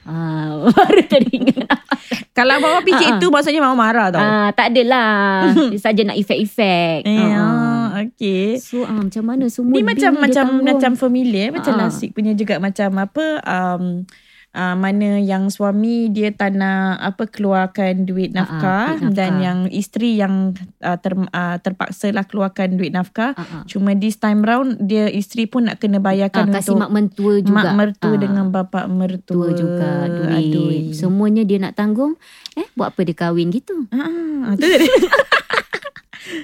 [0.74, 1.68] baru teringat.
[2.36, 3.18] Kalau Mama fikir Ah, ah.
[3.18, 4.22] itu maksudnya Mama marah tau.
[4.22, 5.48] Ah, tak adalah.
[5.72, 7.04] Dia saja nak efek-efek.
[7.04, 7.92] Eh, Ah.
[7.94, 8.56] ah, okay.
[8.56, 11.86] So ah, macam mana semua Ni macam macam macam familiar macam Ah.
[11.86, 14.06] Lasik punya juga macam apa um,
[14.50, 19.30] uh, mana yang suami dia tak nak apa keluarkan duit Ah, ah, nafkah, duit dan
[19.30, 19.42] nafkah.
[19.42, 20.34] yang isteri yang
[20.78, 23.32] uh, ter, uh, terpaksa lah keluarkan duit nafkah.
[23.32, 23.62] Ah, ah.
[23.64, 27.34] Cuma this time round dia isteri pun nak kena Ah, bayarkan kasih untuk mak mentua
[27.38, 27.54] juga.
[27.54, 30.36] mak mertua Ah, dengan bapa mertua tua juga duit.
[30.46, 30.70] Aduh.
[30.92, 32.14] Semuanya dia nak tanggung.
[32.54, 33.86] Eh, buat apa dia kahwin gitu?
[33.90, 34.78] Ah, tu dia.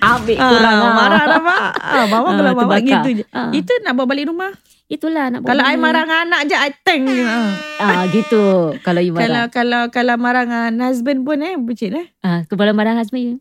[0.01, 0.93] Ambil Ah, kurang lah.
[0.95, 1.61] marah dah mak.
[1.77, 3.25] Ah, bawa Ah, kalau bawa gitu je.
[3.31, 3.51] Ah.
[3.51, 4.53] Itu nak bawa balik rumah.
[4.85, 7.09] Itulah nak Kalau I marah dengan anak je I tank.
[7.25, 7.51] Ah.
[7.81, 8.77] Ah, gitu.
[8.81, 9.49] Kalau you Kalau marah.
[9.49, 12.07] kalau kalau marah dengan husband pun eh bucit eh.
[12.21, 13.37] Ah, kepala marah husband you.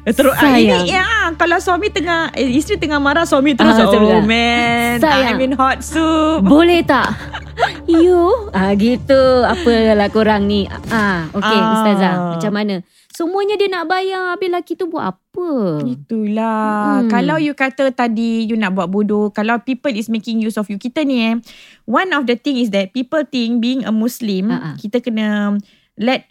[0.00, 0.88] Eh, Terus ah, Sayang.
[0.88, 1.04] ini ya
[1.36, 4.24] kalau suami tengah eh, isteri tengah marah suami terus Ah, oh terus.
[4.24, 5.36] man Sayang.
[5.36, 6.40] I'm in hot soup.
[6.42, 7.14] Boleh tak?
[7.86, 9.44] You ah gitu.
[9.44, 10.64] Apalah korang ni?
[10.90, 11.72] Ah, okey Ah.
[11.74, 12.14] ustazah.
[12.34, 12.74] Macam mana?
[13.06, 14.34] Semuanya dia nak bayar.
[14.34, 15.19] Habis lelaki tu buat apa?
[15.86, 17.04] Itulah.
[17.04, 17.10] Hmm.
[17.10, 20.76] Kalau you kata tadi you nak buat bodoh, kalau people is making use of you,
[20.76, 21.34] kita ni eh,
[21.88, 24.76] one of the thing is that people think being a Muslim, ah.
[24.76, 25.58] kita kena
[26.00, 26.30] let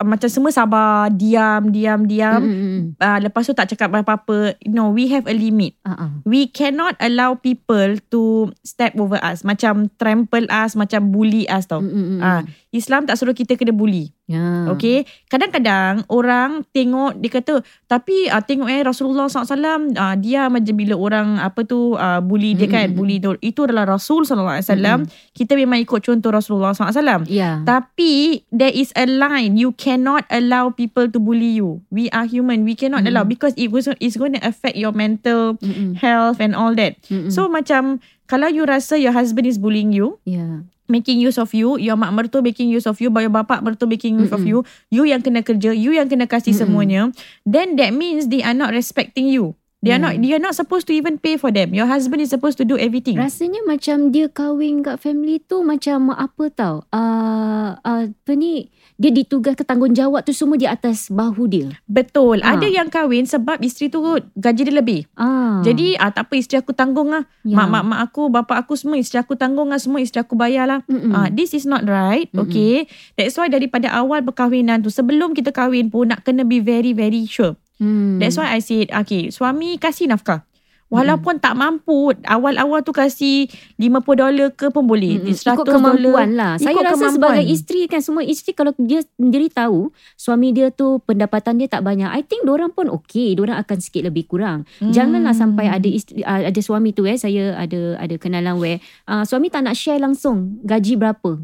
[0.00, 2.40] uh, macam semua sabar, diam, diam, diam.
[2.42, 2.82] Mm, mm, mm.
[3.00, 4.58] Uh, lepas tu tak cakap apa-apa.
[4.68, 5.78] No, we have a limit.
[5.88, 6.12] Ah.
[6.28, 11.80] we cannot allow people to step over us macam trample us macam bully us tau
[11.80, 12.20] Mm, mm, mm.
[12.20, 12.42] ah
[12.74, 14.68] Islam tak suruh kita kena bully Ya.
[14.68, 19.56] okay kadang-kadang orang tengok dia kata tapi ah, tengok eh Rasulullah SAW
[19.96, 23.64] ah, dia macam bila orang apa tu ah, bully dia Mm, kan bully tu itu
[23.64, 27.64] adalah Rasul SAW kita memang ikut contoh Rasulullah SAW Ya.
[27.64, 31.80] tapi there is a line you cannot allow people to bully you.
[31.88, 32.68] We are human.
[32.68, 33.08] We cannot Mm.
[33.08, 35.92] allow because it was it's going to affect your mental Mm, mm.
[35.96, 37.00] health and all that.
[37.08, 37.30] Mm, mm.
[37.32, 40.68] So macam kalau you rasa your husband is bullying you, ya.
[40.88, 44.18] Making use of you, your mak mertua making use of you, your bapak mertua making
[44.18, 44.64] use of Mm-mm.
[44.64, 46.64] you, you yang kena kerja, you yang kena kasih Mm-mm.
[46.64, 47.02] semuanya,
[47.44, 49.54] then that means they are not respecting you.
[49.78, 51.70] They are not they are not supposed to even pay for them.
[51.70, 53.14] Your husband is supposed to do everything.
[53.14, 56.82] Rasanya macam dia kahwin kat family tu macam apa tau.
[56.90, 61.70] Uh, uh, apa ni, dia ditugaskan tanggungjawab tu semua di atas bahu dia.
[61.86, 62.42] Betul.
[62.42, 62.58] Ha.
[62.58, 64.02] Ada yang kahwin sebab isteri tu
[64.34, 65.06] gaji dia lebih.
[65.14, 65.62] Ah.
[65.62, 67.22] Jadi ah tak apa isteri aku tanggung lah.
[67.46, 67.54] ya.
[67.54, 70.66] Mak mak mak aku, bapa aku semua isteri aku tanggung lah semua isteri aku bayar
[70.66, 70.80] lah.
[70.90, 71.14] Mm-mm.
[71.14, 72.26] Ah this is not right.
[72.34, 72.50] Mm-mm.
[72.50, 72.90] Okay.
[73.14, 77.30] That's why daripada awal perkahwinan tu sebelum kita kahwin pun nak kena be very very
[77.30, 77.54] sure.
[77.78, 78.18] Hmm.
[78.18, 80.42] That's why I said okay, suami kasih nafkah.
[80.88, 83.44] Walaupun tak mampu awal-awal tu kasih
[83.76, 85.20] 50 dolar ke pun boleh.
[85.20, 85.36] Mm-mm.
[85.36, 86.56] 100 Ikut kemampuan lah.
[86.56, 87.12] Saya Ikut rasa kemampuan.
[87.12, 91.84] sebagai isteri kan semua isteri kalau dia sendiri tahu suami dia tu pendapatan dia tak
[91.84, 92.08] banyak.
[92.08, 94.64] I think orang pun okey, orang akan sikit lebih kurang.
[94.80, 94.88] Hmm.
[94.88, 98.80] Janganlah sampai ada isteri, uh, ada suami tu eh saya ada ada kenalan where
[99.12, 101.36] uh, suami tak nak share langsung gaji berapa.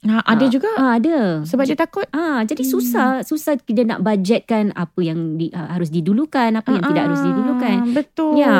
[0.00, 0.70] Ha, ada Ah, juga.
[0.74, 1.44] Ah ada.
[1.44, 2.08] Sebab dia takut.
[2.08, 2.72] Ah, jadi Hmm.
[2.72, 7.20] susah susah dia nak budgetkan apa yang di, uh, harus didulukan, apa yang tidak harus
[7.20, 7.76] didulukan.
[7.78, 8.32] Ah, Betul.
[8.34, 8.56] Ya.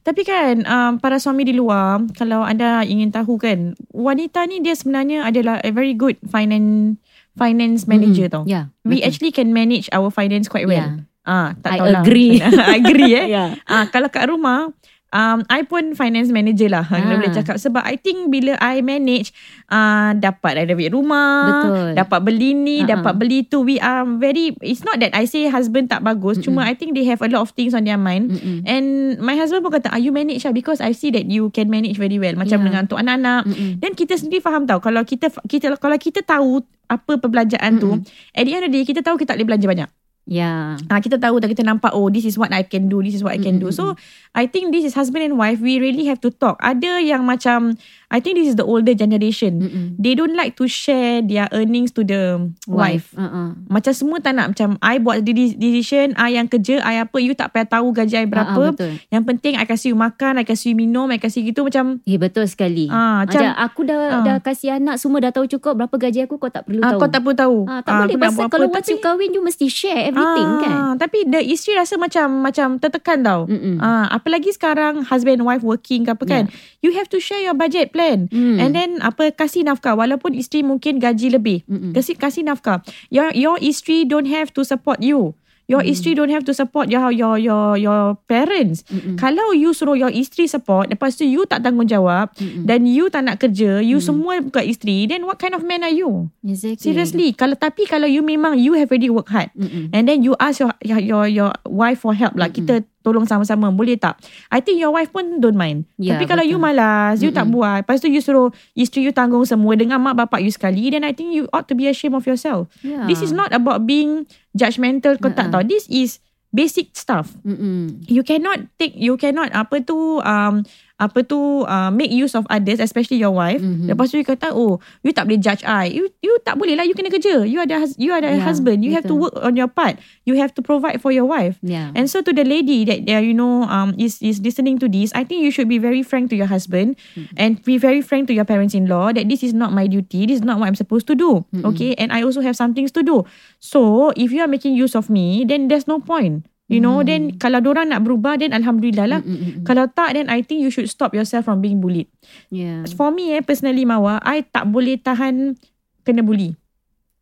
[0.00, 4.72] Tapi kan um, para suami di luar, kalau anda ingin tahu kan, wanita ni dia
[4.72, 6.94] sebenarnya adalah a very good finance
[7.34, 8.42] finance manager tau.
[8.44, 8.70] Ya.
[8.82, 9.06] We betul.
[9.06, 10.78] actually can manage our finance quite well.
[10.94, 11.02] Ya.
[11.22, 12.00] Ah, tak I tahulah.
[12.00, 12.38] agree.
[12.70, 13.26] I agree eh.
[13.34, 13.44] Ya.
[13.64, 14.70] Ah, kalau kat rumah
[15.08, 17.00] Um, I pun finance manager lah Ah.
[17.00, 19.32] Kalau boleh cakap Sebab I think Bila I manage
[19.66, 21.88] uh, Dapat renovate rumah Betul.
[21.96, 25.48] Dapat beli ni Ah, Dapat beli tu We are very It's not that I say
[25.48, 26.52] Husband tak bagus Mm-mm.
[26.52, 28.68] Cuma I think they have a lot of things On their mind Mm-mm.
[28.68, 31.68] And my husband pun kata ah, You manage lah Because I see that you can
[31.68, 32.66] manage very well Macam Yeah.
[32.66, 33.70] dengan untuk anak-anak Mm-mm.
[33.80, 38.36] Dan kita sendiri faham tau Kalau kita kita Kalau kita tahu Apa perbelanjaan tu Mm-mm.
[38.36, 39.88] At the end of the day Kita tahu kita tak boleh belanja banyak
[40.28, 40.76] Ya.
[40.86, 43.24] Ah kita tahu tak kita nampak oh this is what I can do this is
[43.24, 43.68] what I can do.
[43.70, 43.96] So
[44.32, 46.60] I think this is husband and wife we really have to talk.
[46.60, 49.58] Ada yang macam I think this is the older generation.
[49.58, 49.86] Mm-mm.
[49.94, 53.12] They don't like to share their earnings to the wife.
[53.12, 53.56] Uh-uh.
[53.66, 57.32] Macam semua tak nak macam I buat de- decision, I yang kerja, I apa you
[57.32, 58.52] tak payah tahu gaji I berapa.
[58.54, 58.96] ah, betul.
[59.08, 62.16] yang penting I kasih you makan, I kasih you minum, I kasih gitu macam Eh
[62.16, 62.88] betul sekali.
[62.88, 64.22] ah Macam macam aku dah ah.
[64.22, 66.98] dah kasih anak semua dah tahu cukup berapa gaji aku kau tak perlu ah, tahu.
[66.98, 67.58] kau tak perlu tahu.
[67.66, 70.72] Ah, tak Ah, boleh pasal kalau once you kahwin you mesti share everything ah, kan.
[70.98, 73.46] Tapi the isteri rasa macam macam tertekan tau.
[73.46, 73.78] Mm-mm.
[73.78, 76.44] Ah, apalagi sekarang husband and wife working ke apa kan.
[76.82, 78.28] You have to share your budget plan.
[78.30, 78.56] Mm.
[78.58, 81.64] And then apa kasih nafkah walaupun isteri mungkin gaji lebih.
[81.66, 81.92] Mm-mm.
[81.94, 82.82] Kasih kasih nafkah.
[83.08, 85.38] Your your isteri don't have to support you.
[85.68, 85.92] Your Mm.
[85.92, 88.88] isteri don't have to support your your your your parents.
[88.88, 89.20] Mm-mm.
[89.20, 92.64] Kalau you suruh your isteri support, lepas tu you tak tanggungjawab Mm-mm.
[92.64, 94.06] dan you tak nak kerja, you Mm.
[94.08, 96.32] semua bukan isteri, then what kind of man are you?
[96.40, 96.80] Exactly.
[96.80, 99.92] Seriously, kalau tapi kalau you memang you have already work hard Mm-mm.
[99.92, 102.48] and then you ask your your your, your wife for help lah.
[102.48, 102.64] Mm-mm.
[102.64, 103.70] Kita tolong sama-sama.
[103.70, 104.18] Boleh tak?
[104.50, 105.86] I think your wife pun don't mind.
[105.96, 106.74] Ya, Tapi kalau you betul.
[106.74, 107.56] malas, you tak Mm-mm.
[107.58, 107.78] buat.
[107.86, 110.90] Lepas tu you suruh isteri you tanggung semua dengan mak bapak you sekali.
[110.90, 112.68] Then I think you ought to be ashamed of yourself.
[112.82, 113.06] Yeah.
[113.06, 115.16] This is not about being judgmental.
[115.22, 115.62] Kau tak tahu.
[115.64, 117.32] This is basic stuff.
[117.44, 118.02] Mm-mm.
[118.08, 120.64] You cannot take, you cannot apa tu, um,
[120.98, 123.62] apa tu, uh, make use of others, especially your wife.
[123.62, 123.86] Mhm.
[123.86, 125.94] Lepas tu you kata, oh, you tak boleh judge I.
[125.94, 127.46] You you tak boleh lah, you kena kerja.
[127.46, 128.82] You ada you ada Ya, husband.
[128.82, 129.30] You have to betul.
[129.30, 130.02] work on your part.
[130.26, 131.56] You have to provide for your wife.
[131.62, 131.94] Yeah.
[131.94, 135.14] And so to the lady that uh, you know um is is listening to this,
[135.14, 136.98] I think you should be very frank to your husband
[137.38, 140.44] and be very frank to your parents-in-law that this is not my duty, this is
[140.44, 141.46] not what I'm supposed to do.
[141.62, 143.22] Okay, and I also have some things to do.
[143.62, 146.50] So if you are making use of me, then there's no point.
[146.68, 149.20] You know, then kalau orang nak berubah, then alhamdulillah lah.
[149.24, 149.64] Mm-mm.
[149.64, 152.12] Kalau tak, then I think you should stop yourself from being bullied.
[152.52, 152.84] Yeah.
[152.92, 155.56] For me, eh, personally, Mawa, I tak boleh tahan
[156.04, 156.52] kena bully.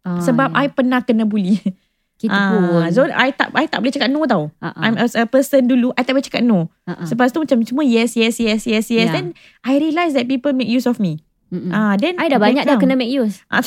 [0.02, 0.61] Ah, Sebab yeah.
[0.61, 1.62] I pernah kena bully.
[2.16, 2.88] Kita Ah, pun.
[2.90, 4.48] so I tak I tak boleh cakap no tau.
[4.59, 4.72] Ah.
[4.80, 6.72] I'm as a person dulu I tak boleh cakap no.
[6.88, 7.06] Ah, ah.
[7.06, 8.88] Lepas tu macam cuma yes yes yes yes yes.
[8.88, 9.12] Yeah.
[9.12, 9.26] Then
[9.62, 11.20] I realise that people make use of me.
[11.52, 11.70] Mm-mm.
[11.70, 12.88] Ah, then I dah banyak dah come.
[12.88, 13.44] kena make use.
[13.46, 13.61] Ah,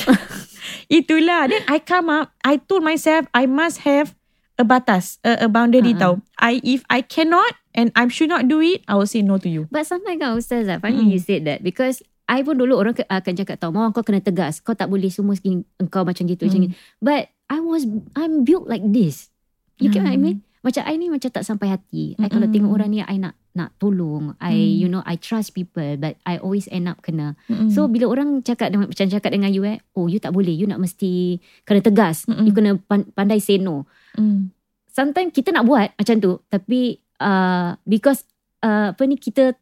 [0.90, 1.46] Itulah.
[1.46, 2.34] Then I come up.
[2.42, 4.18] I told myself I must have
[4.60, 6.12] a batas, a, a boundary Ah, tau.
[6.36, 9.48] I if I cannot and I should not do it, I will say no to
[9.48, 9.64] you.
[9.66, 11.10] But sometimes kan Ustazah Funny Mm.
[11.10, 14.20] you said that Because I pun dulu orang ke- akan cakap tau Mawar kau kena
[14.20, 16.66] tegas Kau tak boleh semua segini, Engkau macam gitu macam Mm.
[16.66, 19.32] ni But I was I'm built like this
[19.76, 20.22] You get what I Mm.
[20.22, 22.52] mean Macam I ni macam tak sampai hati I kalau Mm-mm.
[22.52, 24.74] tengok orang ni I nak nak tolong I Mm.
[24.76, 27.66] you know I trust people But I always end up kena Mm-mm.
[27.68, 30.66] So bila orang cakap dengan, Macam cakap dengan you eh Oh you tak boleh You
[30.66, 32.44] nak mesti Kena tegas Mm-mm.
[32.44, 34.50] You kena pan- pandai say no Mm.
[34.86, 38.26] sometimes kita nak buat macam tu tapi uh, because
[38.60, 39.54] uh, apa ni kita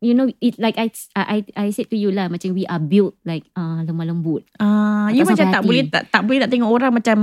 [0.00, 3.20] you know it like I I I said to you lah macam we are built
[3.22, 5.68] like uh, lemah lembut Ah, you Tak macam sampai tak hati.
[5.68, 7.16] boleh tak, tak boleh nak tengok orang macam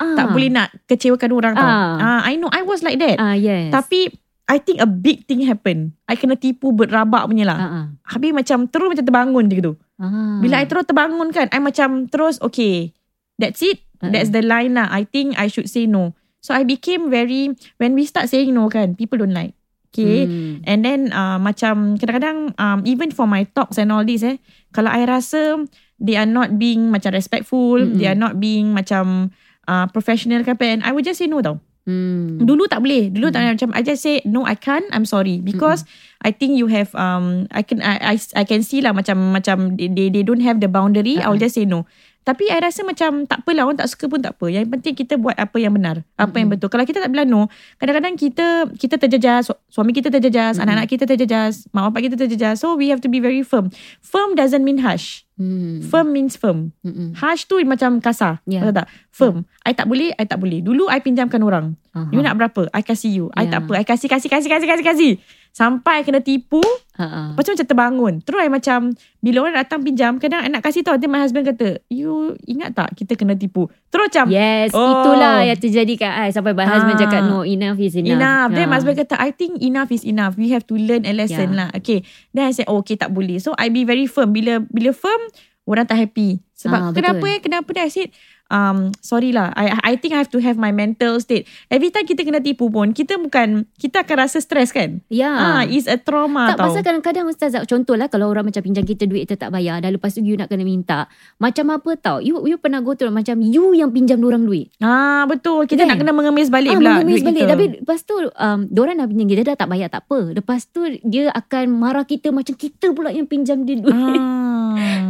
[0.00, 0.16] ah.
[0.16, 1.68] tak boleh nak kecewakan orang tau.
[1.68, 1.92] Ah.
[2.00, 3.20] Ah, I know I was like that.
[3.20, 4.08] ah yes Tapi
[4.48, 5.96] I think a big thing happen.
[6.04, 7.56] I kena tipu berabak punya lah.
[7.56, 7.84] ah, ah.
[8.04, 9.72] Habis macam terus macam terbangun je gitu.
[9.96, 10.40] Ah.
[10.40, 12.92] Bila I terus terbangun kan, I macam terus okay.
[13.38, 13.84] That's it.
[14.02, 14.10] Uh-uh.
[14.10, 14.90] That's the line lah.
[14.90, 16.12] I think I should say no.
[16.42, 19.54] So I became very when we start saying no kan, people don't like.
[19.92, 20.24] Okay.
[20.24, 20.64] Hmm.
[20.64, 24.40] And then uh, macam kadang-kadang um, even for my talks and all this eh,
[24.72, 25.68] kalau I rasa
[26.00, 28.00] they are not being macam respectful, Mm-mm.
[28.00, 29.30] they are not being macam
[29.68, 31.60] uh, professional ke apa, and I would just say no tau.
[31.82, 32.38] Hmm.
[32.38, 33.10] Dulu tak boleh.
[33.10, 34.86] Dulu tak boleh macam I just say no I can't.
[34.94, 35.82] I'm sorry because
[36.22, 39.74] I think you have um I can I I, I can see lah macam macam
[39.74, 41.18] they they, they don't have the boundary.
[41.18, 41.84] I will just say no.
[42.22, 44.46] Tapi I rasa macam tak apalah orang tak suka pun tak apa.
[44.46, 46.66] Yang penting kita buat apa yang benar, apa yang betul.
[46.66, 51.02] Kalau kita tak bilang no, kadang-kadang kita kita terjejas, su- suami kita terjejas, anak-anak kita
[51.04, 52.58] terjejas, mak bapak kita terjejas.
[52.58, 53.74] So we have to be very firm.
[54.00, 55.26] Firm doesn't mean harsh.
[55.34, 55.82] Hmm.
[55.82, 56.70] Firm means firm.
[56.80, 57.18] Mm-mm.
[57.18, 58.38] Harsh tu macam kasar.
[58.44, 58.62] Ya.
[58.62, 58.86] Betul tak?
[59.10, 59.36] Firm.
[59.62, 60.62] I tak boleh, I tak boleh.
[60.62, 61.74] Dulu I pinjamkan orang.
[61.90, 62.06] Aha.
[62.08, 62.70] You nak berapa?
[62.70, 63.26] I kasih you.
[63.34, 63.58] I Ya.
[63.58, 63.72] tak apa.
[63.74, 65.12] I kasih, kasih, kasih, kasih, kasih, kasih.
[65.52, 66.64] Sampai kena tipu.
[66.96, 67.32] Ah.
[67.32, 68.12] Lepas tu macam terbangun.
[68.18, 68.78] Terus I macam,
[69.20, 70.96] bila orang datang pinjam, kadang I nak kasih tau.
[70.96, 73.68] Nanti my husband kata, you ingat tak kita kena tipu?
[73.86, 74.80] Terus macam, Yes, Oh.
[75.04, 77.00] itulah yang terjadi kat I sampai my husband Ah.
[77.00, 78.16] cakap no enough is enough.
[78.16, 78.48] enough.
[78.50, 78.76] Then my Ah.
[78.80, 80.34] husband kata, I think enough is enough.
[80.34, 81.58] We have to learn a lesson Yeah.
[81.58, 81.68] lah.
[81.74, 82.00] Okay.
[82.32, 83.36] Then I said, oh, okay tak boleh.
[83.36, 84.32] So I be very firm.
[84.32, 85.20] Bila bila firm,
[85.64, 86.40] orang tak happy.
[86.56, 87.28] Sebab Ah, kenapa betul.
[87.28, 87.38] eh?
[87.38, 88.08] Kenapa dah I said,
[88.52, 89.48] um, sorry lah.
[89.56, 91.48] I I think I have to have my mental state.
[91.66, 95.00] Every time kita kena tipu pun, kita bukan, kita akan rasa stress kan?
[95.08, 95.32] Ya.
[95.32, 96.64] Ah, it's a trauma Tak tau.
[96.68, 100.10] pasal kadang-kadang Ustazah Contohlah kalau orang macam pinjam kita duit Kita tak bayar Dan lepas
[100.10, 103.72] tu you nak kena minta Macam apa tau You you pernah go through Macam you
[103.72, 105.64] yang pinjam orang duit Ah betul.
[105.64, 105.88] Kita Kan?
[105.88, 107.50] nak kena mengemis balik ah, pula mengemis duit balik kita.
[107.50, 110.80] Tapi lepas tu um, Diorang dah pinjam kita Dah tak bayar tak apa Lepas tu
[111.00, 114.51] Dia akan marah kita Macam kita pula yang pinjam dia duit Ah,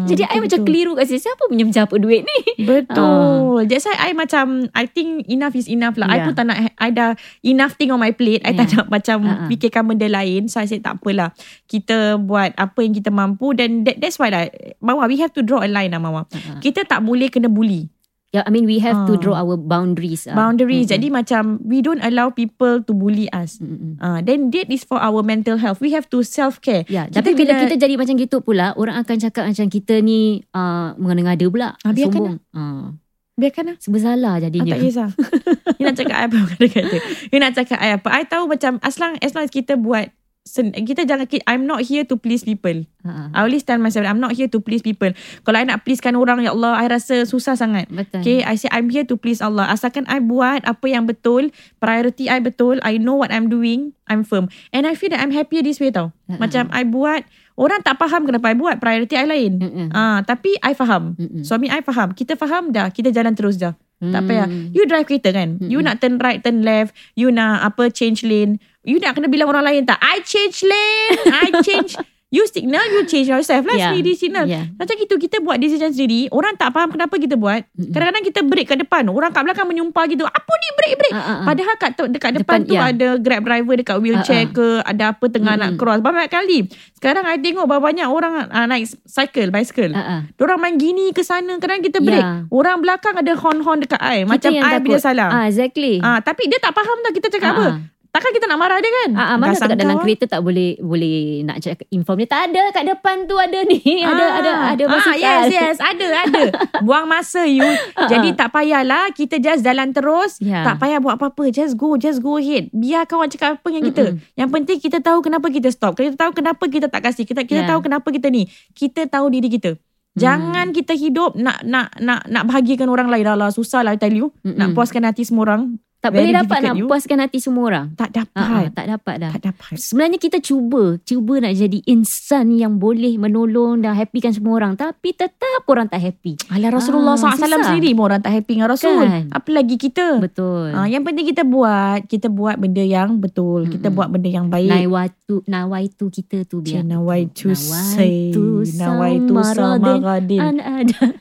[0.09, 2.39] Jadi I macam keliru kat sini Siapa pinjam siapa duit ni
[2.71, 3.69] Betul.
[3.69, 6.09] That's why I macam I think enough is enough lah.
[6.11, 6.27] I Yeah.
[6.31, 8.43] pun tak nak I dah enough thing on my plate.
[8.47, 9.49] I tak nak macam Uh-uh.
[9.51, 10.47] fikirkan benda lain.
[10.47, 11.35] So I said tak apalah.
[11.67, 14.47] Kita buat apa yang kita mampu dan that, that's why lah
[14.79, 16.27] Mama we have to draw a line lah Mama.
[16.31, 16.59] Ah.
[16.59, 17.91] Kita tak boleh kena bully.
[18.33, 19.21] Yeah, I mean we have to Ah.
[19.21, 20.25] draw our boundaries.
[20.25, 20.33] ah.
[20.33, 20.89] Boundaries.
[20.89, 20.95] Mm-mm.
[20.97, 23.61] Jadi macam we don't allow people to bully us.
[23.61, 23.97] Mm-mm.
[23.99, 25.79] Ah, then that is for our mental health.
[25.79, 26.89] We have to self care.
[26.89, 30.01] Ya, Kita tapi bila kena- kita jadi macam gitu pula, orang akan cakap macam kita
[30.01, 31.69] ni uh, mengada-ngada pula.
[31.79, 32.37] Ah, biarkan sombong.
[32.51, 32.97] Ah,
[33.35, 33.77] biarkan lah.
[33.77, 34.73] serba salah Ah, jadinya.
[34.73, 35.11] tak kisah.
[35.77, 36.97] you nak cakap apa kata-kata.
[37.29, 38.09] You nak cakap I apa.
[38.11, 40.09] I tahu macam as long as, long as kita buat
[40.43, 42.83] kita jangan I'm not here to please people.
[43.07, 43.31] Ah.
[43.31, 45.15] I always tell myself I'm not here to please people.
[45.47, 47.87] Kalau I nak pleasekan orang ya Allah I rasa susah sangat.
[47.87, 48.27] Betul.
[48.27, 49.71] Okay, I say I'm here to please Allah.
[49.71, 54.27] Asalkan I buat apa yang betul, priority I betul, I know what I'm doing, I'm
[54.27, 54.51] firm.
[54.75, 56.11] And I feel that I'm happier this way tau.
[56.27, 56.43] Uh-uh.
[56.43, 57.23] Macam I buat,
[57.55, 59.53] orang tak faham kenapa I buat, priority I lain.
[59.63, 59.89] Mm-mm.
[59.95, 61.15] Ah, tapi I faham.
[61.15, 61.47] Mm-mm.
[61.47, 62.19] Suami I faham.
[62.19, 63.79] Kita faham dah, kita jalan terus dah.
[64.03, 64.27] Tak Mm.
[64.27, 64.49] payah.
[64.75, 65.63] You drive kereta kan?
[65.63, 68.59] You nak turn right, turn left, you nak apa change lane.
[68.83, 71.95] You nak kena bilang orang lain tak I change lane I change
[72.33, 73.93] You signal You change yourself lah Yeah.
[73.93, 74.73] Sendiri signal Yeah.
[74.75, 77.61] Macam gitu Kita buat decision sendiri Orang tak faham kenapa kita buat.
[77.71, 81.21] Kadang-kadang kita break kat depan Orang kat belakang menyumpah gitu Apa ni break break Ah,
[81.21, 81.45] ah, ah.
[81.45, 82.89] Padahal kat dekat depan, Depan, tu ya.
[82.89, 84.49] ada grab driver dekat wheelchair Ah, ah.
[84.49, 85.79] ke ada apa tengah nak Mm-mm.
[85.79, 86.59] cross banyak kali.
[86.97, 89.93] Sekarang I tengok banyak orang uh, naik cycle bicycle.
[89.93, 90.21] Ah, ah.
[90.33, 92.17] Diorang main gini ke sana kadang kita break.
[92.19, 92.49] Ya.
[92.49, 95.05] Orang belakang ada horn-horn dekat I macam I bila takut.
[95.05, 95.29] salah.
[95.31, 96.01] Ah, exactly.
[96.01, 97.69] Ah tapi dia tak faham tau kita cakap Ah, apa.
[98.13, 98.21] Ah.
[98.21, 99.11] Takkan kita nak marah dia kan?
[99.17, 102.29] Ah, ah, mana dekat dalam kereta tak boleh boleh nak cakap inform dia.
[102.29, 103.81] Tak ada kat depan tu ada ni.
[104.05, 105.17] Ada ada ada ah, basikal.
[105.17, 105.77] yes yes.
[105.81, 106.43] Ada ada.
[106.85, 107.65] Buang masa you.
[107.97, 110.37] Jadi tak payahlah kita just jalan terus.
[110.45, 110.61] Ya.
[110.61, 111.49] tak payah buat apa-apa.
[111.49, 112.69] Just go just go ahead.
[112.77, 114.13] Biar kawan cakap apa yang kita.
[114.13, 114.37] Mm-mm.
[114.37, 115.97] yang penting kita tahu kenapa kita stop.
[115.97, 117.25] Kita tahu kenapa kita tak kasih.
[117.25, 117.69] Kita kita Ya.
[117.73, 118.45] tahu kenapa kita ni.
[118.77, 119.81] Kita tahu diri kita.
[120.13, 123.25] Jangan kita hidup nak nak nak nak bahagikan orang lain.
[123.25, 124.37] Dah lah susah lah I tell you.
[124.45, 124.61] Mm-mm.
[124.61, 126.85] nak puaskan hati semua orang tak very boleh dapat nak you.
[126.85, 127.87] puaskan hati semua orang.
[127.95, 129.31] tak Ah, ah, dapat tak dapat dah.
[129.33, 134.59] tak dapat Sebenarnya kita cuba, cuba nak jadi insan yang boleh menolong dan happykan semua
[134.59, 134.75] orang.
[134.75, 136.35] Tapi tetap orang tak happy.
[136.49, 137.63] Alah Rasulullah Ah, SAW susah.
[137.65, 139.31] sendiri pun orang tak happy dengan Rasul Kan?
[139.31, 140.69] apa lagi kita Betul.
[140.73, 143.65] Ah, yang penting kita buat, kita buat benda yang betul.
[143.65, 143.95] Kita Mm-mm.
[143.95, 144.75] buat benda yang baik.
[144.83, 146.83] Nawaitu, nawaitu kita tu biar.
[146.83, 150.03] Nawaitu say, Nawaitu samaradin.
[150.03, 150.41] samaradin.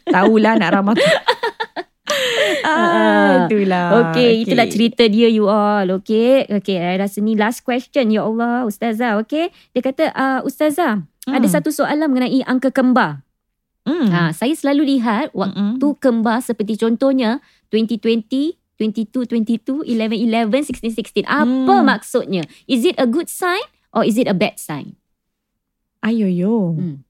[0.06, 0.96] Tahulah nak ramah.
[2.66, 3.86] ah, itulah.
[4.10, 6.02] Okay, itulah cerita dia you all.
[6.02, 6.78] Okay, okay.
[6.78, 8.10] I rasa ni last question.
[8.10, 9.18] Ya Allah, Ustazah.
[9.24, 9.50] Okay.
[9.72, 11.38] Dia kata, uh, Ustazah, Hmm.
[11.38, 13.22] ada satu soalan mengenai angka kembar.
[13.86, 14.10] Hmm.
[14.10, 15.98] Ha, saya selalu lihat waktu Mm-mm.
[16.02, 21.26] kembar seperti contohnya 2020, 22, 22, 11, 11, 16, 16.
[21.30, 21.46] Apa
[21.78, 21.86] Hmm.
[21.86, 22.42] maksudnya?
[22.66, 23.62] Is it a good sign
[23.94, 24.98] or is it a bad sign?
[26.02, 26.74] Ayo yo.
[26.74, 27.06] Hmm.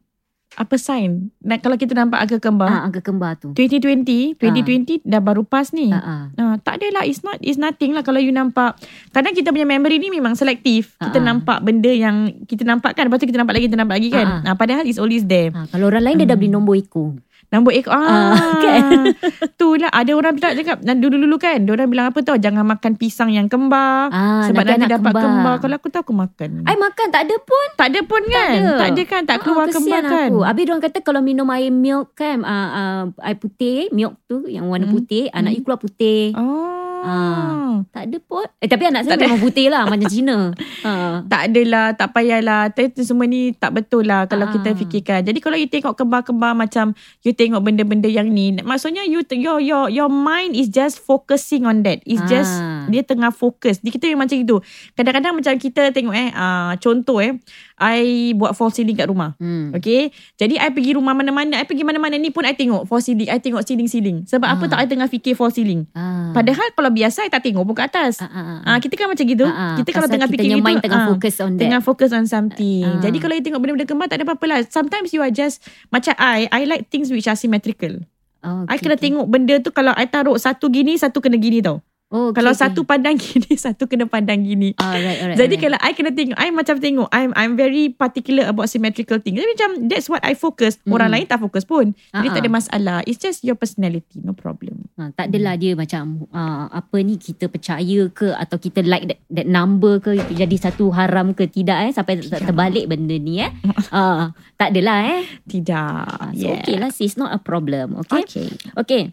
[0.61, 1.33] Apa sign?
[1.41, 2.69] Nak kalau kita nampak angka kembar.
[2.69, 3.49] Ah, angka kembar tu.
[3.51, 5.89] 2020, 2020 dah baru pas ni.
[5.89, 6.23] Ah, ah.
[6.35, 8.77] Ah, tak adalah it's not it's nothing lah kalau you nampak
[9.09, 11.27] kadang kita punya memory ni memang selektif kita Ah, ah.
[11.27, 14.27] nampak benda yang kita nampak kan lepas tu kita nampak lagi kita nampak lagi kan
[14.39, 16.39] Ah, ah, padahal it's always there Ha, kalau orang lain dia dah Hmm.
[16.39, 17.17] beli nombor ekor.
[17.51, 19.11] Nombor ekor ah, Ah, kan?
[19.59, 23.27] Tu lah Ada orang pula cakap Dulu-dulu kan Diorang bilang apa tau Jangan makan pisang
[23.27, 25.23] yang kembar Ah, Sebab nanti, anak dapat kembar.
[25.27, 25.55] kembar.
[25.59, 27.67] Kalau aku tahu aku makan I makan tak ada pun.
[27.75, 28.71] Tak ada pun kan ada.
[28.77, 30.37] Tak ada kan Tak keluar Ah, kembar kesian kan aku.
[30.41, 34.65] Habis diorang kata kalau minum air milk kan, uh, uh, air putih, milk tu yang
[34.65, 34.95] warna Hmm.
[34.95, 35.57] putih, anak Hmm.
[35.57, 36.31] you keluar putih.
[36.33, 37.81] Oh Ah.
[37.89, 38.45] Tak ada pun.
[38.57, 39.25] Eh tapi anak saya Tak ada.
[39.27, 40.37] memang putih lah macam Cina.
[40.81, 41.21] Ha.
[41.23, 44.51] tak adalah Tak payahlah Tapi semua ni Tak betul lah Kalau Ah.
[44.51, 49.21] kita fikirkan Jadi kalau you tengok kembar-kembar Macam You tengok benda-benda yang ni Maksudnya you
[49.31, 52.85] Your your your mind is just focusing on that It's just Ah.
[52.85, 54.57] Dia tengah fokus Dia kita memang macam itu
[54.93, 57.37] Kadang-kadang macam kita tengok eh uh, Contoh eh
[57.81, 59.73] I buat false ceiling kat rumah Hmm.
[59.73, 63.25] Okay Jadi I pergi rumah mana-mana I pergi mana-mana ni pun I tengok false ceiling
[63.25, 64.69] I tengok ceiling-ceiling Sebab apa Ah.
[64.69, 66.29] tak I tengah fikir false ceiling Ah.
[66.31, 68.57] Padahal kalau biasa I tak tengok pun ke atas Ah, ah, ah.
[68.63, 69.49] Ah kita kan macam gitu.
[69.49, 69.75] Ah, ah.
[69.81, 71.61] kita kalau tengah kita fikir gitu, mind tengah ah, fokus on that.
[71.65, 72.85] tengah fokus on something.
[72.85, 73.01] Ah.
[73.01, 74.59] Jadi kalau you tengok benda-benda kembar tak ada apa-apa lah.
[74.69, 78.05] Sometimes you are just macam I, I like things which are symmetrical.
[78.41, 79.09] Oh, I okay, kena okay.
[79.09, 81.81] tengok benda tu kalau I taruh satu gini, satu kena gini tau.
[82.11, 82.61] Oh, okay, kalau okay.
[82.67, 84.75] satu pandang gini, satu kena pandang gini.
[84.75, 85.39] Alright, alright.
[85.39, 85.63] Jadi alright.
[85.63, 89.39] kalau I kena tengok, I macam tengok, I'm I'm very particular about symmetrical things.
[89.39, 90.75] Jadi macam that's what I focus.
[90.91, 91.15] Orang Hmm.
[91.15, 91.95] lain tak fokus pun.
[92.11, 92.55] Jadi Ah, tak ada ah.
[92.59, 92.97] masalah.
[93.07, 94.91] It's just your personality, no problem.
[94.99, 99.19] Ha, tak adalah dia macam uh, apa ni kita percaya ke atau kita like that,
[99.31, 102.43] that number ke jadi satu haram ke tidak eh sampai Tidak.
[102.43, 103.51] terbalik benda ni eh.
[103.95, 105.23] uh, tak adalah eh.
[105.47, 106.35] Tidak.
[106.35, 107.95] So okay lah sis not a problem.
[108.03, 108.27] Okay.
[108.27, 108.47] Okay.
[108.75, 109.03] Okay.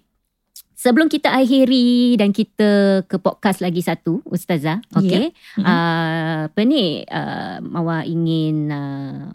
[0.78, 4.78] Sebelum kita akhiri dan kita ke podcast lagi satu Ustazah.
[4.94, 5.34] Okay.
[5.58, 5.66] Mhm.
[5.66, 9.34] Uh, apa ni uh, Mawa ingin uh,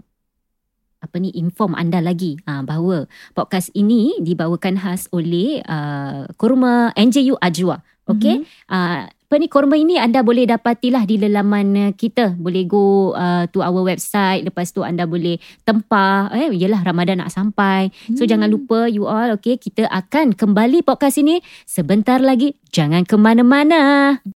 [1.03, 7.35] apa ni inform anda lagi uh, bahawa podcast ini dibawakan khas oleh uh, kurma NJU
[7.43, 7.83] Ajwa.
[8.07, 8.39] Okay.
[8.39, 8.47] Mhm.
[8.71, 9.03] Uh,
[9.33, 12.37] apa ni kurma ini anda boleh dapatilah di laman uh, kita.
[12.37, 14.45] Boleh go uh, to our website.
[14.45, 16.29] Lepas tu anda boleh tempah.
[16.37, 17.89] Eh, yelah Ramadan nak sampai.
[18.13, 18.29] So Hmm.
[18.29, 19.57] jangan lupa you all okay.
[19.57, 22.53] Kita akan kembali podcast ini sebentar lagi.
[22.69, 24.21] Jangan ke mana-mana.